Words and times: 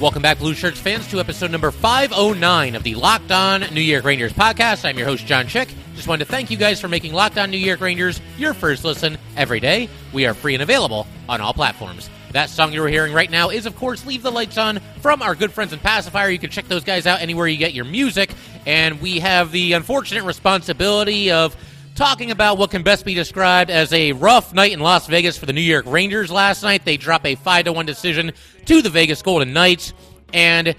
Welcome 0.00 0.22
back, 0.22 0.38
Blue 0.38 0.54
Shirts 0.54 0.80
fans, 0.80 1.06
to 1.08 1.20
episode 1.20 1.50
number 1.50 1.70
509 1.70 2.74
of 2.74 2.82
the 2.82 2.94
Locked 2.94 3.30
On 3.30 3.60
New 3.74 3.82
York 3.82 4.02
Rangers 4.02 4.32
podcast. 4.32 4.86
I'm 4.86 4.96
your 4.96 5.06
host, 5.06 5.26
John 5.26 5.46
Chick. 5.46 5.68
Just 5.94 6.08
wanted 6.08 6.24
to 6.24 6.30
thank 6.30 6.50
you 6.50 6.56
guys 6.56 6.80
for 6.80 6.88
making 6.88 7.12
Locked 7.12 7.36
On 7.36 7.50
New 7.50 7.58
York 7.58 7.82
Rangers 7.82 8.18
your 8.38 8.54
first 8.54 8.82
listen 8.82 9.18
every 9.36 9.60
day. 9.60 9.90
We 10.14 10.24
are 10.24 10.32
free 10.32 10.54
and 10.54 10.62
available 10.62 11.06
on 11.28 11.42
all 11.42 11.52
platforms. 11.52 12.08
That 12.32 12.48
song 12.48 12.72
you're 12.72 12.88
hearing 12.88 13.12
right 13.12 13.30
now 13.30 13.50
is, 13.50 13.66
of 13.66 13.76
course, 13.76 14.06
Leave 14.06 14.22
the 14.22 14.30
Lights 14.30 14.56
On 14.56 14.78
from 15.02 15.20
our 15.20 15.34
good 15.34 15.52
friends 15.52 15.74
in 15.74 15.80
Pacifier. 15.80 16.30
You 16.30 16.38
can 16.38 16.48
check 16.48 16.66
those 16.66 16.84
guys 16.84 17.06
out 17.06 17.20
anywhere 17.20 17.46
you 17.46 17.58
get 17.58 17.74
your 17.74 17.84
music. 17.84 18.32
And 18.64 19.02
we 19.02 19.18
have 19.18 19.52
the 19.52 19.74
unfortunate 19.74 20.24
responsibility 20.24 21.30
of 21.30 21.54
talking 22.00 22.30
about 22.30 22.56
what 22.56 22.70
can 22.70 22.82
best 22.82 23.04
be 23.04 23.12
described 23.12 23.70
as 23.70 23.92
a 23.92 24.12
rough 24.12 24.54
night 24.54 24.72
in 24.72 24.80
Las 24.80 25.06
Vegas 25.06 25.36
for 25.36 25.44
the 25.44 25.52
New 25.52 25.60
York 25.60 25.84
Rangers 25.86 26.32
last 26.32 26.62
night. 26.62 26.82
They 26.82 26.96
drop 26.96 27.26
a 27.26 27.34
5 27.34 27.66
to 27.66 27.74
1 27.74 27.84
decision 27.84 28.32
to 28.64 28.80
the 28.80 28.88
Vegas 28.88 29.20
Golden 29.20 29.52
Knights. 29.52 29.92
And 30.32 30.74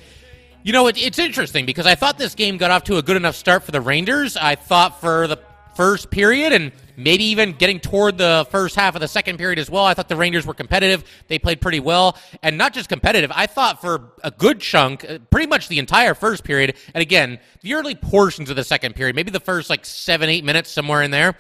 you 0.64 0.74
know, 0.74 0.88
it, 0.88 0.98
it's 0.98 1.20
interesting 1.20 1.68
because 1.68 1.86
I 1.86 1.94
thought 1.94 2.18
this 2.18 2.34
game 2.34 2.58
got 2.58 2.72
off 2.72 2.86
to 2.86 2.98
a 2.98 3.04
good 3.04 3.18
enough 3.18 3.36
start 3.36 3.62
for 3.62 3.70
the 3.70 3.82
Rangers. 3.82 4.36
I 4.36 4.56
thought 4.56 5.00
for 5.00 5.28
the 5.28 5.38
first 5.76 6.10
period 6.10 6.54
and 6.54 6.72
maybe 7.04 7.24
even 7.26 7.54
getting 7.54 7.80
toward 7.80 8.18
the 8.18 8.48
first 8.50 8.76
half 8.76 8.96
of 8.96 9.02
the 9.02 9.08
second 9.08 9.38
period 9.38 9.60
as 9.60 9.70
well. 9.70 9.86
I 9.86 9.94
thought 9.94 10.10
the 10.10 10.16
Rangers 10.16 10.46
were 10.46 10.54
competitive. 10.54 11.04
They 11.28 11.40
played 11.40 11.62
pretty 11.62 11.80
well. 11.80 12.18
And 12.44 12.58
not 12.58 12.74
just 12.74 12.90
competitive, 12.90 13.32
I 13.34 13.48
thought 13.48 13.82
for 13.82 14.14
a 14.24 14.32
good 14.32 14.60
chunk, 14.60 15.10
uh, 15.10 15.20
pretty 15.30 15.48
much 15.48 15.68
the 15.68 15.80
entire 15.80 16.14
first 16.14 16.44
period, 16.44 16.76
and 16.94 17.02
again, 17.02 17.40
the 17.62 17.74
early 17.74 17.96
portions 17.96 18.50
of 18.50 18.56
the 18.56 18.64
second 18.64 18.96
period, 18.96 19.16
maybe 19.16 19.32
the 19.32 19.40
first 19.40 19.70
like 19.70 19.86
seven, 19.86 20.30
eight 20.30 20.44
minutes, 20.44 20.70
somewhere 20.72 21.02
in 21.02 21.12
there. 21.12 21.36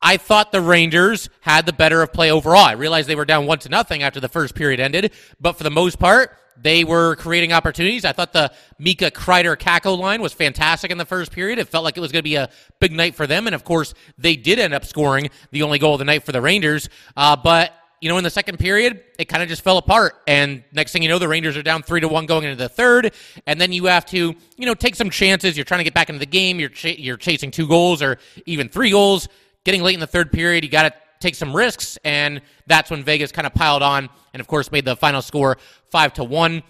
I 0.00 0.16
thought 0.16 0.52
the 0.52 0.60
Rangers 0.60 1.28
had 1.40 1.66
the 1.66 1.72
better 1.72 2.02
of 2.02 2.12
play 2.12 2.30
overall. 2.30 2.64
I 2.64 2.72
realized 2.72 3.08
they 3.08 3.16
were 3.16 3.24
down 3.24 3.46
one 3.46 3.58
to 3.60 3.68
nothing 3.68 4.02
after 4.02 4.20
the 4.20 4.28
first 4.28 4.54
period 4.54 4.80
ended, 4.80 5.12
but 5.40 5.54
for 5.54 5.64
the 5.64 5.70
most 5.70 5.98
part, 5.98 6.36
they 6.60 6.84
were 6.84 7.16
creating 7.16 7.52
opportunities. 7.52 8.04
I 8.04 8.12
thought 8.12 8.32
the 8.32 8.52
Mika 8.78 9.10
Kreider 9.10 9.56
Kakko 9.56 9.98
line 9.98 10.20
was 10.20 10.32
fantastic 10.32 10.90
in 10.90 10.98
the 10.98 11.04
first 11.04 11.32
period. 11.32 11.58
It 11.58 11.68
felt 11.68 11.84
like 11.84 11.96
it 11.96 12.00
was 12.00 12.12
going 12.12 12.20
to 12.20 12.24
be 12.24 12.34
a 12.34 12.50
big 12.80 12.92
night 12.92 13.14
for 13.14 13.26
them. 13.26 13.46
And 13.46 13.54
of 13.54 13.64
course, 13.64 13.94
they 14.16 14.36
did 14.36 14.58
end 14.58 14.74
up 14.74 14.84
scoring 14.84 15.30
the 15.50 15.62
only 15.62 15.78
goal 15.78 15.94
of 15.94 15.98
the 16.00 16.04
night 16.04 16.24
for 16.24 16.32
the 16.32 16.40
Rangers. 16.40 16.88
Uh, 17.16 17.36
but 17.36 17.72
you 18.00 18.08
know, 18.08 18.16
in 18.16 18.24
the 18.24 18.30
second 18.30 18.58
period, 18.58 19.02
it 19.18 19.24
kind 19.24 19.42
of 19.42 19.48
just 19.48 19.62
fell 19.62 19.78
apart. 19.78 20.14
And 20.26 20.62
next 20.72 20.92
thing 20.92 21.02
you 21.02 21.08
know, 21.08 21.18
the 21.18 21.26
Rangers 21.26 21.56
are 21.56 21.62
down 21.62 21.82
three 21.82 22.00
to 22.00 22.08
one 22.08 22.26
going 22.26 22.44
into 22.44 22.56
the 22.56 22.68
third. 22.68 23.12
And 23.46 23.60
then 23.60 23.72
you 23.72 23.86
have 23.86 24.06
to, 24.06 24.34
you 24.56 24.66
know, 24.66 24.74
take 24.74 24.94
some 24.94 25.10
chances. 25.10 25.56
You're 25.56 25.64
trying 25.64 25.78
to 25.78 25.84
get 25.84 25.94
back 25.94 26.08
into 26.08 26.20
the 26.20 26.26
game. 26.26 26.60
You're 26.60 26.68
ch- 26.68 26.98
you're 26.98 27.16
chasing 27.16 27.50
two 27.50 27.66
goals 27.66 28.00
or 28.00 28.18
even 28.46 28.68
three 28.68 28.90
goals. 28.90 29.28
Getting 29.68 29.82
late 29.82 29.92
in 29.92 30.00
the 30.00 30.06
third 30.06 30.32
period, 30.32 30.64
you 30.64 30.70
got 30.70 30.84
to 30.84 30.94
take 31.20 31.34
some 31.34 31.54
risks, 31.54 31.98
and 32.02 32.40
that's 32.66 32.90
when 32.90 33.04
Vegas 33.04 33.30
kind 33.30 33.46
of 33.46 33.52
piled 33.52 33.82
on, 33.82 34.08
and 34.32 34.40
of 34.40 34.46
course 34.46 34.72
made 34.72 34.86
the 34.86 34.96
final 34.96 35.20
score 35.20 35.58
five 35.90 36.14
to 36.14 36.24
one. 36.24 36.62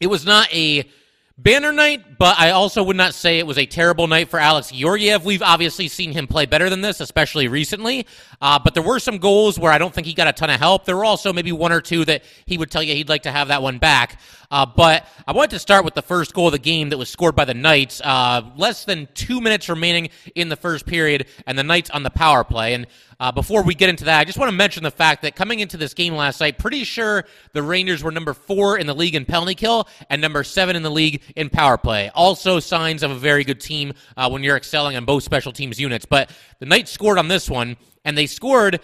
It 0.00 0.06
was 0.06 0.24
not 0.24 0.48
a 0.54 0.88
banner 1.36 1.72
night, 1.72 2.16
but 2.16 2.38
I 2.38 2.50
also 2.50 2.82
would 2.84 2.96
not 2.96 3.12
say 3.12 3.38
it 3.38 3.46
was 3.46 3.58
a 3.58 3.66
terrible 3.66 4.06
night 4.06 4.28
for 4.28 4.38
Alex 4.38 4.70
Georgiev. 4.70 5.24
We've 5.24 5.42
obviously 5.42 5.88
seen 5.88 6.12
him 6.12 6.26
play 6.26 6.46
better 6.46 6.70
than 6.70 6.80
this, 6.80 7.00
especially 7.00 7.48
recently. 7.48 8.06
Uh, 8.40 8.58
but 8.58 8.74
there 8.74 8.82
were 8.82 9.00
some 9.00 9.18
goals 9.18 9.58
where 9.58 9.72
I 9.72 9.78
don't 9.78 9.92
think 9.92 10.06
he 10.06 10.14
got 10.14 10.28
a 10.28 10.32
ton 10.32 10.50
of 10.50 10.60
help. 10.60 10.84
There 10.84 10.96
were 10.96 11.04
also 11.04 11.32
maybe 11.32 11.50
one 11.50 11.72
or 11.72 11.80
two 11.80 12.04
that 12.04 12.22
he 12.46 12.56
would 12.56 12.70
tell 12.70 12.82
you 12.82 12.94
he'd 12.94 13.08
like 13.08 13.24
to 13.24 13.32
have 13.32 13.48
that 13.48 13.62
one 13.62 13.78
back. 13.78 14.20
Uh, 14.50 14.64
but 14.64 15.06
I 15.26 15.32
wanted 15.32 15.50
to 15.50 15.58
start 15.58 15.84
with 15.84 15.94
the 15.94 16.02
first 16.02 16.34
goal 16.34 16.46
of 16.46 16.52
the 16.52 16.58
game 16.58 16.90
that 16.90 16.98
was 16.98 17.08
scored 17.08 17.34
by 17.34 17.44
the 17.44 17.54
Knights. 17.54 18.00
Uh, 18.00 18.42
less 18.56 18.84
than 18.84 19.08
two 19.14 19.40
minutes 19.40 19.68
remaining 19.68 20.10
in 20.36 20.48
the 20.48 20.56
first 20.56 20.86
period, 20.86 21.26
and 21.46 21.58
the 21.58 21.64
Knights 21.64 21.90
on 21.90 22.04
the 22.04 22.10
power 22.10 22.44
play. 22.44 22.74
And 22.74 22.86
uh, 23.20 23.32
before 23.32 23.62
we 23.62 23.74
get 23.74 23.88
into 23.88 24.04
that, 24.04 24.20
I 24.20 24.24
just 24.24 24.38
want 24.38 24.50
to 24.50 24.56
mention 24.56 24.82
the 24.82 24.90
fact 24.90 25.22
that 25.22 25.36
coming 25.36 25.60
into 25.60 25.76
this 25.76 25.94
game 25.94 26.14
last 26.14 26.40
night, 26.40 26.58
pretty 26.58 26.84
sure 26.84 27.24
the 27.52 27.62
Rangers 27.62 28.02
were 28.02 28.10
number 28.10 28.34
four 28.34 28.78
in 28.78 28.86
the 28.86 28.94
league 28.94 29.14
in 29.14 29.24
penalty 29.24 29.54
kill 29.54 29.88
and 30.10 30.20
number 30.20 30.44
seven 30.44 30.76
in 30.76 30.82
the 30.82 30.90
league 30.90 31.22
in 31.36 31.50
power 31.50 31.78
play. 31.78 32.10
Also, 32.14 32.60
signs 32.60 33.02
of 33.02 33.10
a 33.10 33.16
very 33.16 33.44
good 33.44 33.60
team 33.60 33.92
uh, 34.16 34.28
when 34.28 34.42
you're 34.42 34.56
excelling 34.56 34.96
on 34.96 35.04
both 35.04 35.22
special 35.22 35.52
teams 35.52 35.80
units. 35.80 36.04
But 36.04 36.30
the 36.60 36.66
Knights 36.66 36.90
scored 36.90 37.18
on 37.18 37.28
this 37.28 37.48
one, 37.48 37.76
and 38.04 38.16
they 38.18 38.26
scored 38.26 38.80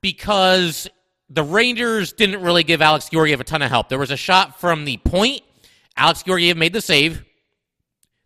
because 0.00 0.88
the 1.30 1.42
Rangers 1.42 2.12
didn't 2.12 2.42
really 2.42 2.64
give 2.64 2.80
Alex 2.80 3.08
Georgiev 3.08 3.40
a 3.40 3.44
ton 3.44 3.62
of 3.62 3.70
help. 3.70 3.88
There 3.88 3.98
was 3.98 4.10
a 4.10 4.16
shot 4.16 4.60
from 4.60 4.84
the 4.84 4.96
point. 4.98 5.42
Alex 5.96 6.22
Georgiev 6.22 6.56
made 6.56 6.72
the 6.72 6.80
save. 6.80 7.24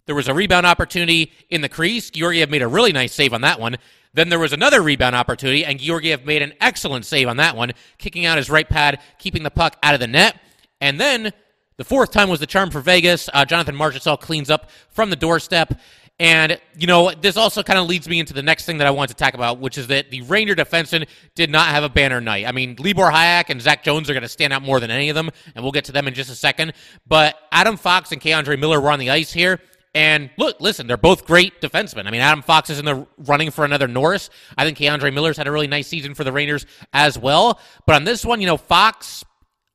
There 0.07 0.15
was 0.15 0.29
a 0.29 0.35
rebound 0.35 0.67
opportunity 0.67 1.33
in 1.49 1.61
the 1.61 1.69
crease. 1.69 2.11
Georgiev 2.11 2.51
made 2.51 2.63
a 2.63 2.69
really 2.69 2.93
nice 2.93 3.13
save 3.13 3.33
on 3.33 3.43
that 3.43 3.61
one. 3.61 3.77
Then 4.15 4.29
there 4.29 4.39
was 4.39 4.53
another 4.53 4.83
rebound 4.83 5.17
opportunity, 5.17 5.65
and 5.65 5.79
Georgiev 5.79 6.27
made 6.27 6.43
an 6.43 6.53
excellent 6.61 7.07
save 7.07 7.29
on 7.29 7.39
that 7.39 7.57
one, 7.57 7.73
kicking 7.99 8.27
out 8.27 8.37
his 8.37 8.51
right 8.51 8.69
pad, 8.69 9.01
keeping 9.19 9.43
the 9.43 9.51
puck 9.51 9.77
out 9.83 9.95
of 9.95 10.01
the 10.01 10.07
net. 10.07 10.39
And 10.81 11.01
then 11.01 11.33
the 11.79 11.85
fourth 11.85 12.11
time 12.11 12.29
was 12.29 12.41
the 12.41 12.47
charm 12.47 12.71
for 12.71 12.81
Vegas. 12.81 13.31
Uh, 13.33 13.45
Jonathan 13.45 13.75
Marchessault 13.75 14.21
cleans 14.21 14.51
up 14.51 14.71
from 14.91 15.11
the 15.11 15.17
doorstep. 15.17 15.81
And, 16.19 16.61
you 16.79 16.87
know, 16.87 17.11
this 17.11 17.37
also 17.37 17.63
kind 17.63 17.79
of 17.79 17.89
leads 17.89 18.07
me 18.07 18.21
into 18.21 18.35
the 18.35 18.43
next 18.43 18.67
thing 18.67 18.79
that 18.79 18.87
I 18.87 18.91
want 18.91 19.09
to 19.09 19.17
talk 19.17 19.35
about, 19.35 19.59
which 19.59 19.79
is 19.79 19.87
that 19.89 20.11
the 20.11 20.21
Ranger 20.23 20.55
defenseman 20.55 21.09
did 21.35 21.51
not 21.51 21.69
have 21.69 21.83
a 21.83 21.89
banner 21.89 22.21
night. 22.21 22.47
I 22.47 22.53
mean, 22.53 22.77
Libor 22.79 23.11
Hajek 23.11 23.49
and 23.49 23.61
Zach 23.61 23.83
Jones 23.83 24.09
are 24.11 24.13
going 24.13 24.23
to 24.23 24.29
stand 24.29 24.53
out 24.53 24.63
more 24.63 24.79
than 24.79 24.91
any 24.91 25.09
of 25.09 25.15
them, 25.15 25.31
and 25.55 25.65
we'll 25.65 25.73
get 25.73 25.87
to 25.87 25.93
them 25.93 26.07
in 26.07 26.15
just 26.15 26.31
a 26.31 26.35
second. 26.35 26.75
But 27.07 27.37
Adam 27.51 27.77
Fox 27.77 28.13
and 28.13 28.21
K'Andre 28.21 28.59
Miller 28.59 28.81
were 28.81 28.91
on 28.91 28.99
the 28.99 29.11
ice 29.11 29.33
here. 29.33 29.59
And 29.95 30.31
look, 30.39 30.61
listen, 30.61 30.87
they're 30.87 30.97
both 30.97 31.27
great 31.27 31.61
defensemen. 31.61 32.07
I 32.07 32.11
mean, 32.11 32.23
Adam 32.23 32.43
Fox 32.43 32.71
is 32.71 32.79
in 32.79 32.85
the 32.85 33.07
running 33.19 33.51
for 33.51 33.65
another 33.65 33.87
Norris. 33.87 34.31
I 34.57 34.65
think 34.65 34.79
K'Andre 34.79 35.13
Miller's 35.13 35.37
had 35.37 35.47
a 35.47 35.53
really 35.53 35.67
nice 35.67 35.87
season 35.87 36.15
for 36.15 36.25
the 36.25 36.33
Rangers 36.33 36.65
as 36.93 37.19
well. 37.19 37.61
But 37.87 37.97
on 37.97 38.05
this 38.05 38.25
one, 38.25 38.41
you 38.41 38.47
know, 38.47 38.57
Fox 38.57 39.23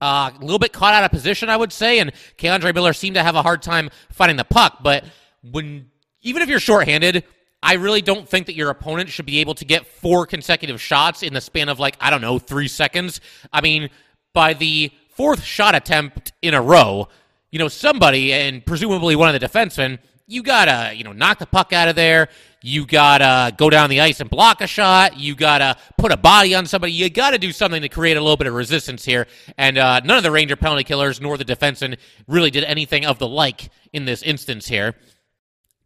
uh, 0.02 0.32
a 0.36 0.42
little 0.42 0.60
bit 0.60 0.74
caught 0.74 0.94
out 0.94 1.04
of 1.04 1.12
position, 1.12 1.50
I 1.50 1.58
would 1.58 1.72
say, 1.72 2.00
and 2.00 2.12
K'Andre 2.38 2.74
Miller 2.74 2.94
seemed 2.94 3.16
to 3.16 3.24
have 3.24 3.36
a 3.36 3.44
hard 3.44 3.62
time 3.62 3.90
finding 4.12 4.38
the 4.38 4.44
puck. 4.44 4.80
But 4.82 5.06
when 5.44 5.90
even 6.22 6.42
if 6.42 6.50
you're 6.50 6.60
shorthanded, 6.60 7.24
I 7.62 7.74
really 7.74 8.02
don't 8.02 8.28
think 8.28 8.48
that 8.48 8.56
your 8.56 8.70
opponent 8.70 9.10
should 9.10 9.26
be 9.26 9.40
able 9.40 9.56
to 9.56 9.66
get 9.66 9.86
four 9.86 10.26
consecutive 10.26 10.82
shots 10.82 11.24
in 11.24 11.34
the 11.34 11.42
span 11.42 11.70
of 11.70 11.80
like 11.80 11.96
I 12.00 12.10
don't 12.10 12.22
know 12.22 12.40
three 12.40 12.68
seconds. 12.68 13.22
I 13.52 13.62
mean, 13.62 13.90
by 14.34 14.54
the 14.54 14.92
fourth 15.10 15.44
shot 15.44 15.76
attempt 15.76 16.34
in 16.42 16.54
a 16.54 16.62
row, 16.62 17.08
you 17.52 17.60
know, 17.60 17.68
somebody, 17.68 18.34
and 18.34 18.66
presumably 18.66 19.16
one 19.16 19.34
of 19.34 19.40
the 19.40 19.48
defensemen, 19.48 20.00
you 20.28 20.44
gotta, 20.44 20.94
you 20.94 21.06
know, 21.06 21.14
knock 21.14 21.40
the 21.40 21.46
puck 21.46 21.72
out 21.72 21.88
of 21.88 21.96
there. 21.96 22.28
You 22.62 22.86
gotta 22.86 23.56
go 23.56 23.70
down 23.70 23.90
the 23.90 24.02
ice 24.02 24.20
and 24.20 24.30
block 24.30 24.60
a 24.60 24.68
shot. 24.68 25.18
You 25.18 25.36
gotta 25.36 25.78
put 25.98 26.12
a 26.12 26.18
body 26.18 26.54
on 26.54 26.66
somebody. 26.66 26.92
You 26.92 27.10
gotta 27.10 27.38
do 27.38 27.54
something 27.54 27.82
to 27.82 27.88
create 27.88 28.18
a 28.18 28.22
little 28.22 28.36
bit 28.36 28.48
of 28.48 28.54
resistance 28.54 29.06
here. 29.06 29.28
And 29.58 29.78
uh, 29.78 30.02
none 30.02 30.18
of 30.18 30.24
the 30.24 30.32
Ranger 30.32 30.58
penalty 30.58 30.84
killers 30.84 31.22
nor 31.22 31.38
the 31.38 31.46
defenseman 31.46 31.98
really 32.28 32.52
did 32.52 32.66
anything 32.66 33.06
of 33.06 33.20
the 33.20 33.28
like 33.28 33.70
in 33.94 34.04
this 34.04 34.22
instance 34.22 34.68
here. 34.68 34.96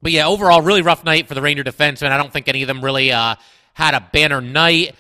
But 0.02 0.12
yeah, 0.12 0.28
overall, 0.28 0.64
really 0.64 0.82
rough 0.82 1.04
night 1.04 1.28
for 1.28 1.36
the 1.36 1.42
Ranger 1.42 1.64
defensemen. 1.64 2.10
I 2.12 2.18
don't 2.18 2.34
think 2.34 2.48
any 2.48 2.64
of 2.64 2.68
them 2.68 2.84
really 2.84 3.12
uh, 3.12 3.36
had 3.76 3.94
a 3.94 4.10
banner 4.12 4.42
night. 4.42 4.96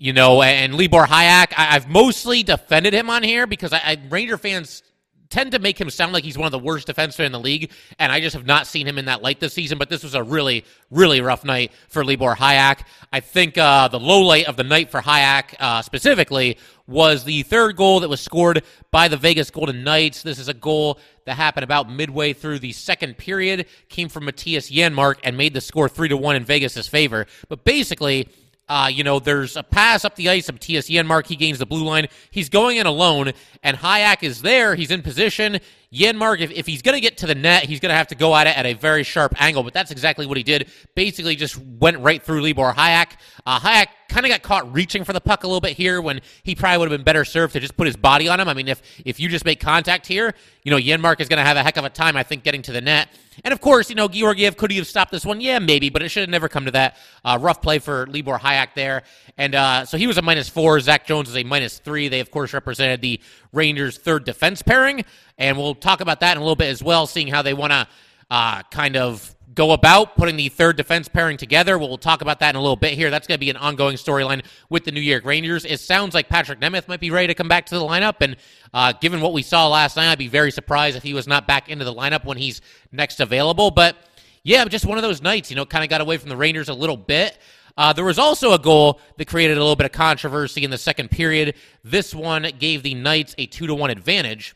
You 0.00 0.12
know, 0.12 0.42
and 0.42 0.76
Libor 0.76 1.06
Hajek, 1.06 1.52
I, 1.56 1.72
have 1.72 1.88
mostly 1.88 2.44
defended 2.44 2.94
him 2.94 3.10
on 3.10 3.24
here 3.24 3.48
because 3.48 3.72
I, 3.72 3.78
I 3.78 3.98
Ranger 4.08 4.38
fans 4.38 4.84
tend 5.30 5.52
to 5.52 5.58
make 5.58 5.80
him 5.80 5.90
sound 5.90 6.12
like 6.12 6.24
he's 6.24 6.38
one 6.38 6.46
of 6.46 6.52
the 6.52 6.58
worst 6.58 6.88
defensemen 6.88 7.26
in 7.26 7.32
the 7.32 7.40
league, 7.40 7.70
and 7.98 8.10
I 8.10 8.20
just 8.20 8.34
have 8.34 8.46
not 8.46 8.66
seen 8.66 8.86
him 8.86 8.98
in 8.98 9.06
that 9.06 9.22
light 9.22 9.40
this 9.40 9.52
season. 9.52 9.78
But 9.78 9.88
this 9.88 10.02
was 10.02 10.14
a 10.14 10.22
really, 10.22 10.64
really 10.90 11.20
rough 11.20 11.44
night 11.44 11.72
for 11.88 12.04
Libor 12.04 12.34
Hajek. 12.34 12.80
I 13.12 13.20
think 13.20 13.58
uh, 13.58 13.88
the 13.88 14.00
low 14.00 14.20
light 14.20 14.46
of 14.46 14.56
the 14.56 14.64
night 14.64 14.90
for 14.90 15.00
Hajek 15.00 15.54
uh, 15.58 15.82
specifically 15.82 16.58
was 16.86 17.24
the 17.24 17.42
third 17.42 17.76
goal 17.76 18.00
that 18.00 18.08
was 18.08 18.20
scored 18.20 18.62
by 18.90 19.08
the 19.08 19.16
Vegas 19.16 19.50
Golden 19.50 19.84
Knights. 19.84 20.22
This 20.22 20.38
is 20.38 20.48
a 20.48 20.54
goal 20.54 20.98
that 21.26 21.34
happened 21.34 21.64
about 21.64 21.90
midway 21.90 22.32
through 22.32 22.58
the 22.60 22.72
second 22.72 23.18
period, 23.18 23.66
came 23.90 24.08
from 24.08 24.24
Mattias 24.24 24.72
Janmark, 24.72 25.16
and 25.22 25.36
made 25.36 25.52
the 25.52 25.60
score 25.60 25.88
three 25.88 26.08
to 26.08 26.16
one 26.16 26.36
in 26.36 26.44
Vegas' 26.44 26.88
favor. 26.88 27.26
But 27.48 27.64
basically, 27.64 28.30
uh, 28.68 28.88
you 28.92 29.02
know, 29.04 29.18
there's 29.18 29.56
a 29.56 29.62
pass 29.62 30.04
up 30.04 30.14
the 30.16 30.28
ice 30.28 30.48
of 30.48 30.60
T.S. 30.60 30.88
Janmark. 30.88 31.26
He 31.26 31.36
gains 31.36 31.58
the 31.58 31.66
blue 31.66 31.84
line. 31.84 32.08
He's 32.30 32.48
going 32.48 32.76
in 32.76 32.86
alone, 32.86 33.32
and 33.62 33.76
Hajek 33.76 34.22
is 34.22 34.42
there. 34.42 34.74
He's 34.74 34.90
in 34.90 35.02
position. 35.02 35.60
Janmark, 35.92 36.40
if, 36.40 36.50
if 36.50 36.66
he's 36.66 36.82
going 36.82 36.94
to 36.94 37.00
get 37.00 37.16
to 37.18 37.26
the 37.26 37.34
net, 37.34 37.64
he's 37.64 37.80
going 37.80 37.90
to 37.90 37.96
have 37.96 38.08
to 38.08 38.14
go 38.14 38.36
at 38.36 38.46
it 38.46 38.56
at 38.56 38.66
a 38.66 38.74
very 38.74 39.04
sharp 39.04 39.40
angle, 39.40 39.62
but 39.62 39.72
that's 39.72 39.90
exactly 39.90 40.26
what 40.26 40.36
he 40.36 40.42
did. 40.42 40.68
Basically, 40.94 41.34
just 41.34 41.56
went 41.56 41.98
right 42.00 42.22
through 42.22 42.42
Libor 42.42 42.72
Hajek. 42.72 43.12
Uh, 43.46 43.58
Hajek 43.58 43.86
kind 44.08 44.24
of 44.24 44.30
got 44.30 44.42
caught 44.42 44.72
reaching 44.72 45.04
for 45.04 45.12
the 45.12 45.20
puck 45.20 45.44
a 45.44 45.46
little 45.46 45.60
bit 45.60 45.76
here 45.76 46.00
when 46.00 46.20
he 46.42 46.54
probably 46.54 46.78
would 46.78 46.90
have 46.90 46.98
been 46.98 47.04
better 47.04 47.24
served 47.24 47.52
to 47.52 47.60
just 47.60 47.76
put 47.76 47.86
his 47.86 47.96
body 47.96 48.28
on 48.28 48.40
him. 48.40 48.48
I 48.48 48.54
mean, 48.54 48.68
if 48.68 48.82
if 49.04 49.20
you 49.20 49.28
just 49.28 49.44
make 49.44 49.60
contact 49.60 50.06
here, 50.06 50.34
you 50.64 50.70
know, 50.70 50.78
Janmark 50.78 51.20
is 51.20 51.28
going 51.28 51.38
to 51.38 51.44
have 51.44 51.56
a 51.56 51.62
heck 51.62 51.76
of 51.76 51.84
a 51.84 51.90
time, 51.90 52.16
I 52.16 52.22
think, 52.22 52.42
getting 52.42 52.62
to 52.62 52.72
the 52.72 52.80
net. 52.80 53.08
And 53.44 53.52
of 53.52 53.60
course, 53.60 53.88
you 53.88 53.94
know, 53.94 54.08
Georgiev 54.08 54.56
could 54.56 54.70
he 54.70 54.78
have 54.78 54.86
stopped 54.86 55.12
this 55.12 55.24
one? 55.24 55.40
Yeah, 55.40 55.58
maybe, 55.58 55.90
but 55.90 56.02
it 56.02 56.08
should 56.08 56.22
have 56.22 56.30
never 56.30 56.48
come 56.48 56.64
to 56.64 56.70
that. 56.72 56.96
Uh, 57.24 57.38
rough 57.40 57.62
play 57.62 57.78
for 57.78 58.06
Libor 58.08 58.38
Hajek 58.38 58.74
there. 58.74 59.02
And 59.36 59.54
uh, 59.54 59.84
so 59.84 59.96
he 59.96 60.06
was 60.06 60.18
a 60.18 60.22
minus 60.22 60.48
four. 60.48 60.80
Zach 60.80 61.06
Jones 61.06 61.28
is 61.28 61.36
a 61.36 61.44
minus 61.44 61.78
three. 61.78 62.08
They, 62.08 62.20
of 62.20 62.30
course, 62.30 62.52
represented 62.52 63.00
the 63.00 63.20
Rangers' 63.52 63.98
third 63.98 64.24
defense 64.24 64.62
pairing. 64.62 65.04
And 65.36 65.56
we'll 65.56 65.76
talk 65.76 66.00
about 66.00 66.20
that 66.20 66.32
in 66.32 66.38
a 66.38 66.40
little 66.40 66.56
bit 66.56 66.68
as 66.68 66.82
well, 66.82 67.06
seeing 67.06 67.28
how 67.28 67.42
they 67.42 67.54
want 67.54 67.72
to 67.72 67.86
uh, 68.30 68.62
kind 68.64 68.96
of 68.96 69.34
go 69.58 69.72
about 69.72 70.14
putting 70.14 70.36
the 70.36 70.48
third 70.48 70.76
defense 70.76 71.08
pairing 71.08 71.36
together. 71.36 71.76
We'll 71.76 71.98
talk 71.98 72.22
about 72.22 72.38
that 72.38 72.50
in 72.50 72.56
a 72.56 72.60
little 72.60 72.76
bit 72.76 72.94
here. 72.94 73.10
That's 73.10 73.26
going 73.26 73.38
to 73.38 73.40
be 73.40 73.50
an 73.50 73.56
ongoing 73.56 73.96
storyline 73.96 74.44
with 74.70 74.84
the 74.84 74.92
New 74.92 75.00
York 75.00 75.24
Rangers. 75.24 75.64
It 75.64 75.80
sounds 75.80 76.14
like 76.14 76.28
Patrik 76.28 76.60
Nemeth 76.60 76.86
might 76.86 77.00
be 77.00 77.10
ready 77.10 77.26
to 77.26 77.34
come 77.34 77.48
back 77.48 77.66
to 77.66 77.74
the 77.74 77.84
lineup, 77.84 78.16
and 78.20 78.36
uh, 78.72 78.92
given 78.92 79.20
what 79.20 79.32
we 79.32 79.42
saw 79.42 79.66
last 79.66 79.96
night, 79.96 80.12
I'd 80.12 80.16
be 80.16 80.28
very 80.28 80.52
surprised 80.52 80.96
if 80.96 81.02
he 81.02 81.12
was 81.12 81.26
not 81.26 81.48
back 81.48 81.68
into 81.68 81.84
the 81.84 81.92
lineup 81.92 82.24
when 82.24 82.36
he's 82.38 82.60
next 82.92 83.18
available. 83.18 83.72
But 83.72 83.96
yeah, 84.44 84.64
just 84.66 84.86
one 84.86 84.96
of 84.96 85.02
those 85.02 85.20
nights, 85.20 85.50
you 85.50 85.56
know, 85.56 85.66
kind 85.66 85.82
of 85.82 85.90
got 85.90 86.00
away 86.00 86.18
from 86.18 86.28
the 86.28 86.36
Rangers 86.36 86.68
a 86.68 86.74
little 86.74 86.96
bit. 86.96 87.36
Uh, 87.76 87.92
there 87.92 88.04
was 88.04 88.18
also 88.18 88.52
a 88.52 88.60
goal 88.60 89.00
that 89.16 89.26
created 89.26 89.56
a 89.56 89.60
little 89.60 89.74
bit 89.74 89.86
of 89.86 89.92
controversy 89.92 90.62
in 90.62 90.70
the 90.70 90.78
second 90.78 91.10
period. 91.10 91.56
This 91.82 92.14
one 92.14 92.48
gave 92.60 92.84
the 92.84 92.94
Knights 92.94 93.34
a 93.38 93.46
two 93.46 93.66
to 93.66 93.74
one 93.74 93.90
advantage. 93.90 94.54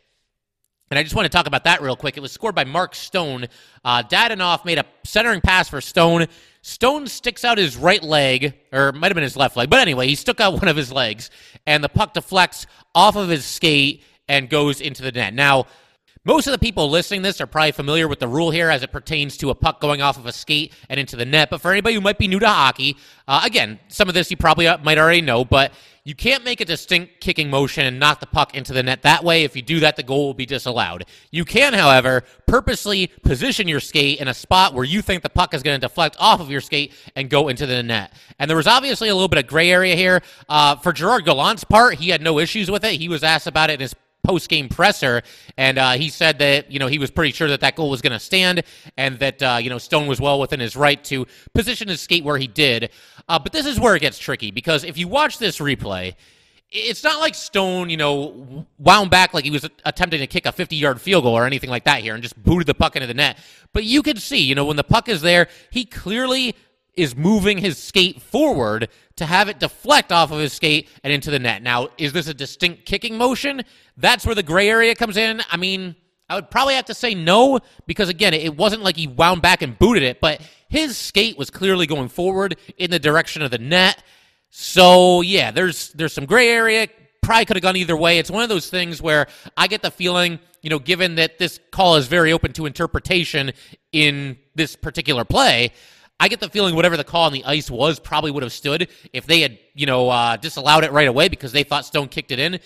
And 0.93 0.99
I 0.99 1.03
just 1.05 1.15
want 1.15 1.25
to 1.25 1.31
talk 1.31 1.47
about 1.47 1.65
that 1.65 1.81
real 1.81 1.97
quick. 1.97 2.19
It 2.19 2.21
was 2.21 2.33
scored 2.33 2.55
by 2.55 2.65
Mark 2.65 2.95
Stone. 2.95 3.47
Uh, 3.83 4.03
Dadonov 4.03 4.67
made 4.67 4.77
a 4.77 4.85
centering 5.05 5.41
pass 5.41 5.67
for 5.67 5.81
Stone. 5.81 6.27
Stone 6.61 7.07
sticks 7.07 7.47
out 7.47 7.57
his 7.57 7.79
right 7.79 8.03
leg, 8.03 8.53
or 8.73 8.91
it 8.91 8.97
might 8.97 9.07
have 9.07 9.15
been 9.15 9.23
his 9.23 9.35
left 9.35 9.57
leg, 9.57 9.71
but 9.71 9.81
anyway, 9.81 10.07
he 10.07 10.15
stuck 10.15 10.39
out 10.39 10.53
one 10.61 10.69
of 10.69 10.77
his 10.77 10.93
legs, 10.93 11.31
and 11.67 11.83
the 11.83 11.89
puck 11.89 12.13
deflects 12.13 12.67
off 12.95 13.17
of 13.17 13.31
his 13.31 13.47
skate 13.47 14.05
and 14.29 14.51
goes 14.51 14.83
into 14.83 15.01
the 15.01 15.11
net. 15.11 15.33
Now, 15.33 15.65
most 16.25 16.47
of 16.47 16.53
the 16.53 16.59
people 16.59 16.89
listening 16.89 17.23
this 17.23 17.41
are 17.41 17.47
probably 17.47 17.73
familiar 17.73 18.07
with 18.07 18.21
the 18.21 18.29
rule 18.29 18.51
here 18.51 18.71
as 18.71 18.85
it 18.85 18.93
pertains 18.93 19.37
to 19.39 19.51
a 19.51 19.55
puck 19.55 19.81
going 19.81 20.01
off 20.01 20.17
of 20.17 20.27
a 20.27 20.33
skate 20.33 20.73
and 20.89 21.01
into 21.01 21.17
the 21.17 21.25
net. 21.25 21.51
But 21.51 21.61
for 21.61 21.73
anybody 21.73 21.97
who 21.97 22.01
might 22.01 22.19
be 22.19 22.29
new 22.29 22.39
to 22.39 22.49
hockey, 22.49 22.97
uh, 23.27 23.43
again, 23.45 23.81
some 23.89 24.09
of 24.09 24.15
this 24.15 24.31
you 24.31 24.37
probably 24.37 24.69
uh, 24.69 24.79
might 24.79 24.99
already 24.99 25.21
know, 25.21 25.45
but 25.45 25.73
you 26.05 26.15
can't 26.15 26.45
make 26.45 26.61
a 26.61 26.65
distinct 26.65 27.21
kicking 27.21 27.51
motion 27.51 27.87
and 27.87 27.99
knock 27.99 28.21
the 28.21 28.27
puck 28.27 28.55
into 28.55 28.73
the 28.73 28.83
net 28.85 29.03
that 29.03 29.25
way. 29.25 29.43
If 29.43 29.57
you 29.57 29.63
do 29.63 29.81
that, 29.81 29.97
the 29.97 30.03
goal 30.05 30.27
will 30.27 30.35
be 30.35 30.47
disallowed. 30.47 31.07
You 31.33 31.45
can, 31.45 31.75
however, 31.75 32.23
purposely 32.47 33.09
position 33.23 33.67
your 33.67 33.81
skate 33.81 34.21
in 34.21 34.29
a 34.29 34.35
spot 34.35 34.75
where 34.75 34.85
you 34.85 35.03
think 35.03 35.25
the 35.25 35.29
puck 35.29 35.55
is 35.55 35.63
going 35.63 35.81
to 35.81 35.87
deflect 35.87 36.17
off 36.21 36.41
of 36.41 36.51
your 36.51 36.61
skate 36.61 36.93
and 37.17 37.31
go 37.31 37.49
into 37.49 37.67
the 37.67 37.83
net. 37.83 38.13
And 38.39 38.49
there 38.49 38.57
was 38.57 38.67
obviously 38.69 39.09
a 39.09 39.15
little 39.15 39.29
bit 39.29 39.39
of 39.39 39.49
gray 39.49 39.71
area 39.71 39.97
here. 39.97 40.23
Uh, 40.49 40.77
for 40.77 40.93
Gerard 40.93 41.25
Gallant's 41.25 41.65
part, 41.65 41.97
he 41.97 42.11
had 42.11 42.21
no 42.21 42.39
issues 42.39 42.71
with 42.71 42.85
it. 42.85 42.95
He 42.95 43.09
was 43.09 43.23
asked 43.23 43.47
about 43.47 43.71
it 43.71 43.75
in 43.75 43.81
his 43.81 43.95
post 44.23 44.49
game 44.49 44.69
presser, 44.69 45.23
and 45.57 45.79
uh, 45.79 45.93
he 45.93 46.09
said 46.09 46.39
that 46.39 46.71
you 46.71 46.79
know 46.79 46.87
he 46.87 46.99
was 46.99 47.11
pretty 47.11 47.33
sure 47.33 47.49
that 47.49 47.61
that 47.61 47.77
goal 47.77 47.91
was 47.91 48.01
going 48.01 48.13
to 48.13 48.21
stand, 48.21 48.63
and 48.97 49.19
that 49.19 49.43
uh, 49.43 49.59
you 49.61 49.71
know 49.71 49.79
Stone 49.79 50.07
was 50.07 50.21
well 50.21 50.39
within 50.41 50.61
his 50.61 50.77
right 50.77 51.03
to 51.05 51.27
position 51.55 51.89
his 51.89 52.01
skate 52.01 52.25
where 52.25 52.39
he 52.39 52.47
did. 52.47 52.91
Uh, 53.29 53.39
but 53.39 53.53
this 53.53 53.67
is 53.67 53.79
where 53.79 53.95
it 53.97 54.01
gets 54.01 54.19
tricky 54.19 54.51
because 54.51 54.85
if 54.85 54.97
you 54.99 55.09
watch 55.09 55.39
this 55.39 55.59
replay. 55.59 56.15
It's 56.75 57.05
not 57.05 57.21
like 57.21 57.35
Stone, 57.35 57.91
you 57.91 57.99
know, 57.99 58.67
wound 58.79 59.11
back 59.11 59.35
like 59.35 59.45
he 59.45 59.51
was 59.51 59.69
attempting 59.85 60.21
to 60.21 60.27
kick 60.27 60.47
a 60.47 60.53
50 60.53 60.75
yard 60.75 61.03
field 61.03 61.25
goal 61.25 61.37
or 61.37 61.45
anything 61.45 61.69
like 61.69 61.85
that 61.85 62.01
here 62.01 62.15
and 62.15 62.23
just 62.23 62.43
booted 62.43 62.67
the 62.67 62.73
puck 62.73 62.97
into 62.97 63.07
the 63.07 63.13
net. 63.13 63.37
But 63.75 63.85
you 63.85 64.03
can 64.03 64.17
see, 64.17 64.41
you 64.41 64.55
know, 64.55 64.65
when 64.65 64.79
the 64.79 64.83
puck 64.83 65.07
is 65.11 65.21
there, 65.21 65.49
he 65.71 65.85
clearly 65.85 66.57
is 66.95 67.17
moving 67.17 67.59
his 67.59 67.79
skate 67.79 68.21
forward 68.21 68.89
to 69.17 69.27
have 69.27 69.49
it 69.49 69.59
deflect 69.59 70.13
off 70.13 70.31
of 70.31 70.39
his 70.39 70.53
skate 70.53 70.89
and 71.03 71.13
into 71.13 71.31
the 71.31 71.39
net. 71.39 71.63
Now, 71.63 71.89
is 71.99 72.13
this 72.13 72.29
a 72.29 72.35
distinct 72.35 72.85
kicking 72.85 73.17
motion? 73.17 73.63
That's 73.97 74.27
where 74.27 74.35
the 74.35 74.43
gray 74.43 74.69
area 74.69 74.95
comes 74.95 75.17
in. 75.17 75.43
I 75.51 75.57
mean, 75.57 75.97
I 76.29 76.35
would 76.35 76.51
probably 76.51 76.75
have 76.75 76.87
to 76.87 76.95
say 76.95 77.15
no 77.15 77.61
because 77.87 78.09
again, 78.09 78.35
it 78.35 78.57
wasn't 78.57 78.83
like 78.83 78.97
he 78.97 79.07
wound 79.07 79.43
back 79.43 79.63
and 79.63 79.79
booted 79.79 80.03
it, 80.03 80.21
but 80.21 80.41
his 80.69 80.97
skate 80.97 81.37
was 81.37 81.51
clearly 81.51 81.87
going 81.87 82.09
forward 82.09 82.57
in 82.79 82.91
the 82.91 82.99
direction 82.99 83.43
of 83.43 83.51
the 83.51 83.59
net. 83.59 84.03
So, 84.49 85.21
yeah, 85.23 85.51
there's 85.51 85.93
there's 85.93 86.13
some 86.13 86.27
gray 86.27 86.49
area. 86.49 86.89
Probably 87.23 87.45
could 87.45 87.57
have 87.57 87.63
gone 87.63 87.77
either 87.77 87.97
way. 87.97 88.19
It's 88.19 88.31
one 88.31 88.43
of 88.43 88.49
those 88.49 88.69
things 88.69 89.01
where 89.01 89.29
I 89.57 89.67
get 89.67 89.83
the 89.83 89.91
feeling, 89.91 90.41
you 90.63 90.71
know, 90.71 90.79
given 90.79 91.15
that 91.17 91.39
this 91.39 91.61
call 91.71 91.97
is 91.97 92.07
very 92.07 92.33
open 92.33 92.53
to 92.55 92.67
interpretation 92.67 93.53
in 93.93 94.37
this 94.55 94.75
particular 94.75 95.25
play, 95.25 95.73
I 96.23 96.29
get 96.29 96.39
the 96.39 96.49
feeling 96.49 96.77
whatever 96.77 96.97
the 96.97 97.03
call 97.03 97.25
on 97.25 97.33
the 97.33 97.45
ice 97.45 97.69
was 97.69 97.99
probably 97.99 98.31
would 98.31 98.45
have 98.45 98.53
stood 98.53 98.89
if 99.13 99.27
they 99.27 99.41
had, 99.41 99.59
you 99.75 99.87
know, 99.87 100.09
uh, 100.09 100.37
disallowed 100.37 100.85
it 100.85 100.93
right 100.93 101.09
away 101.09 101.29
because 101.29 101.51
they 101.51 101.65
thought 101.65 101.85
Stone 101.85 102.11
kicked 102.11 102.31
it 102.31 102.39
in. 102.39 102.61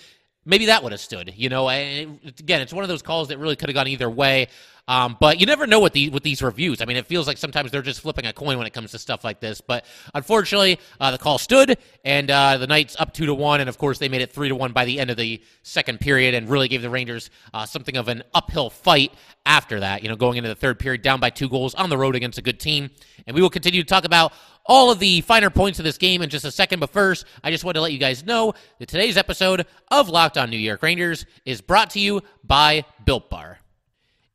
Maybe 0.45 0.67
that 0.67 0.83
would 0.83 0.91
have 0.91 1.01
stood. 1.01 1.33
You 1.35 1.49
know, 1.49 1.67
and 1.67 2.19
again, 2.37 2.61
it's 2.61 2.71
one 2.71 2.83
of 2.83 2.87
those 2.87 3.01
calls 3.01 3.29
that 3.29 3.39
really 3.39 3.55
could 3.55 3.67
have 3.69 3.73
gone 3.73 3.87
either 3.87 4.11
way. 4.11 4.49
Um, 4.87 5.17
but 5.19 5.39
you 5.39 5.45
never 5.45 5.67
know 5.67 5.87
the 5.89 6.09
with 6.09 6.23
these 6.23 6.41
reviews. 6.41 6.81
I 6.81 6.85
mean, 6.85 6.97
it 6.97 7.05
feels 7.05 7.27
like 7.27 7.37
sometimes 7.37 7.71
they're 7.71 7.81
just 7.81 8.01
flipping 8.01 8.25
a 8.25 8.33
coin 8.33 8.57
when 8.57 8.67
it 8.67 8.73
comes 8.73 8.91
to 8.91 8.99
stuff 8.99 9.23
like 9.23 9.39
this. 9.39 9.59
But 9.59 9.85
unfortunately, 10.13 10.79
uh, 10.99 11.11
the 11.11 11.17
call 11.17 11.37
stood, 11.37 11.77
and 12.05 12.31
uh, 12.31 12.57
the 12.57 12.67
Knights 12.67 12.95
up 12.97 13.13
two 13.13 13.25
to 13.25 13.33
one, 13.33 13.59
and 13.59 13.69
of 13.69 13.77
course 13.77 13.99
they 13.99 14.07
made 14.07 14.21
it 14.21 14.31
three 14.31 14.47
to 14.47 14.55
one 14.55 14.71
by 14.71 14.85
the 14.85 14.99
end 14.99 15.09
of 15.09 15.17
the 15.17 15.41
second 15.63 15.99
period, 15.99 16.33
and 16.33 16.49
really 16.49 16.67
gave 16.67 16.81
the 16.81 16.89
Rangers 16.89 17.29
uh, 17.53 17.65
something 17.65 17.97
of 17.97 18.07
an 18.07 18.23
uphill 18.33 18.69
fight 18.69 19.13
after 19.45 19.81
that. 19.81 20.03
You 20.03 20.09
know, 20.09 20.15
going 20.15 20.37
into 20.37 20.49
the 20.49 20.55
third 20.55 20.79
period, 20.79 21.01
down 21.01 21.19
by 21.19 21.29
two 21.31 21.49
goals 21.49 21.75
on 21.75 21.89
the 21.89 21.97
road 21.97 22.15
against 22.15 22.37
a 22.37 22.41
good 22.41 22.59
team, 22.59 22.89
and 23.25 23.35
we 23.35 23.41
will 23.41 23.49
continue 23.49 23.83
to 23.83 23.87
talk 23.87 24.05
about 24.05 24.31
all 24.65 24.91
of 24.91 24.99
the 24.99 25.21
finer 25.21 25.49
points 25.49 25.79
of 25.79 25.85
this 25.85 25.97
game 25.97 26.21
in 26.21 26.29
just 26.29 26.45
a 26.45 26.51
second. 26.51 26.79
But 26.79 26.91
first, 26.91 27.25
I 27.43 27.51
just 27.51 27.65
want 27.65 27.75
to 27.75 27.81
let 27.81 27.91
you 27.91 27.99
guys 27.99 28.25
know 28.25 28.53
that 28.79 28.87
today's 28.87 29.17
episode 29.17 29.65
of 29.89 30.07
Locked 30.07 30.37
On 30.37 30.49
New 30.49 30.57
York 30.57 30.81
Rangers 30.81 31.25
is 31.45 31.61
brought 31.61 31.89
to 31.91 31.99
you 31.99 32.21
by 32.43 32.85
Built 33.05 33.29
Bar. 33.29 33.59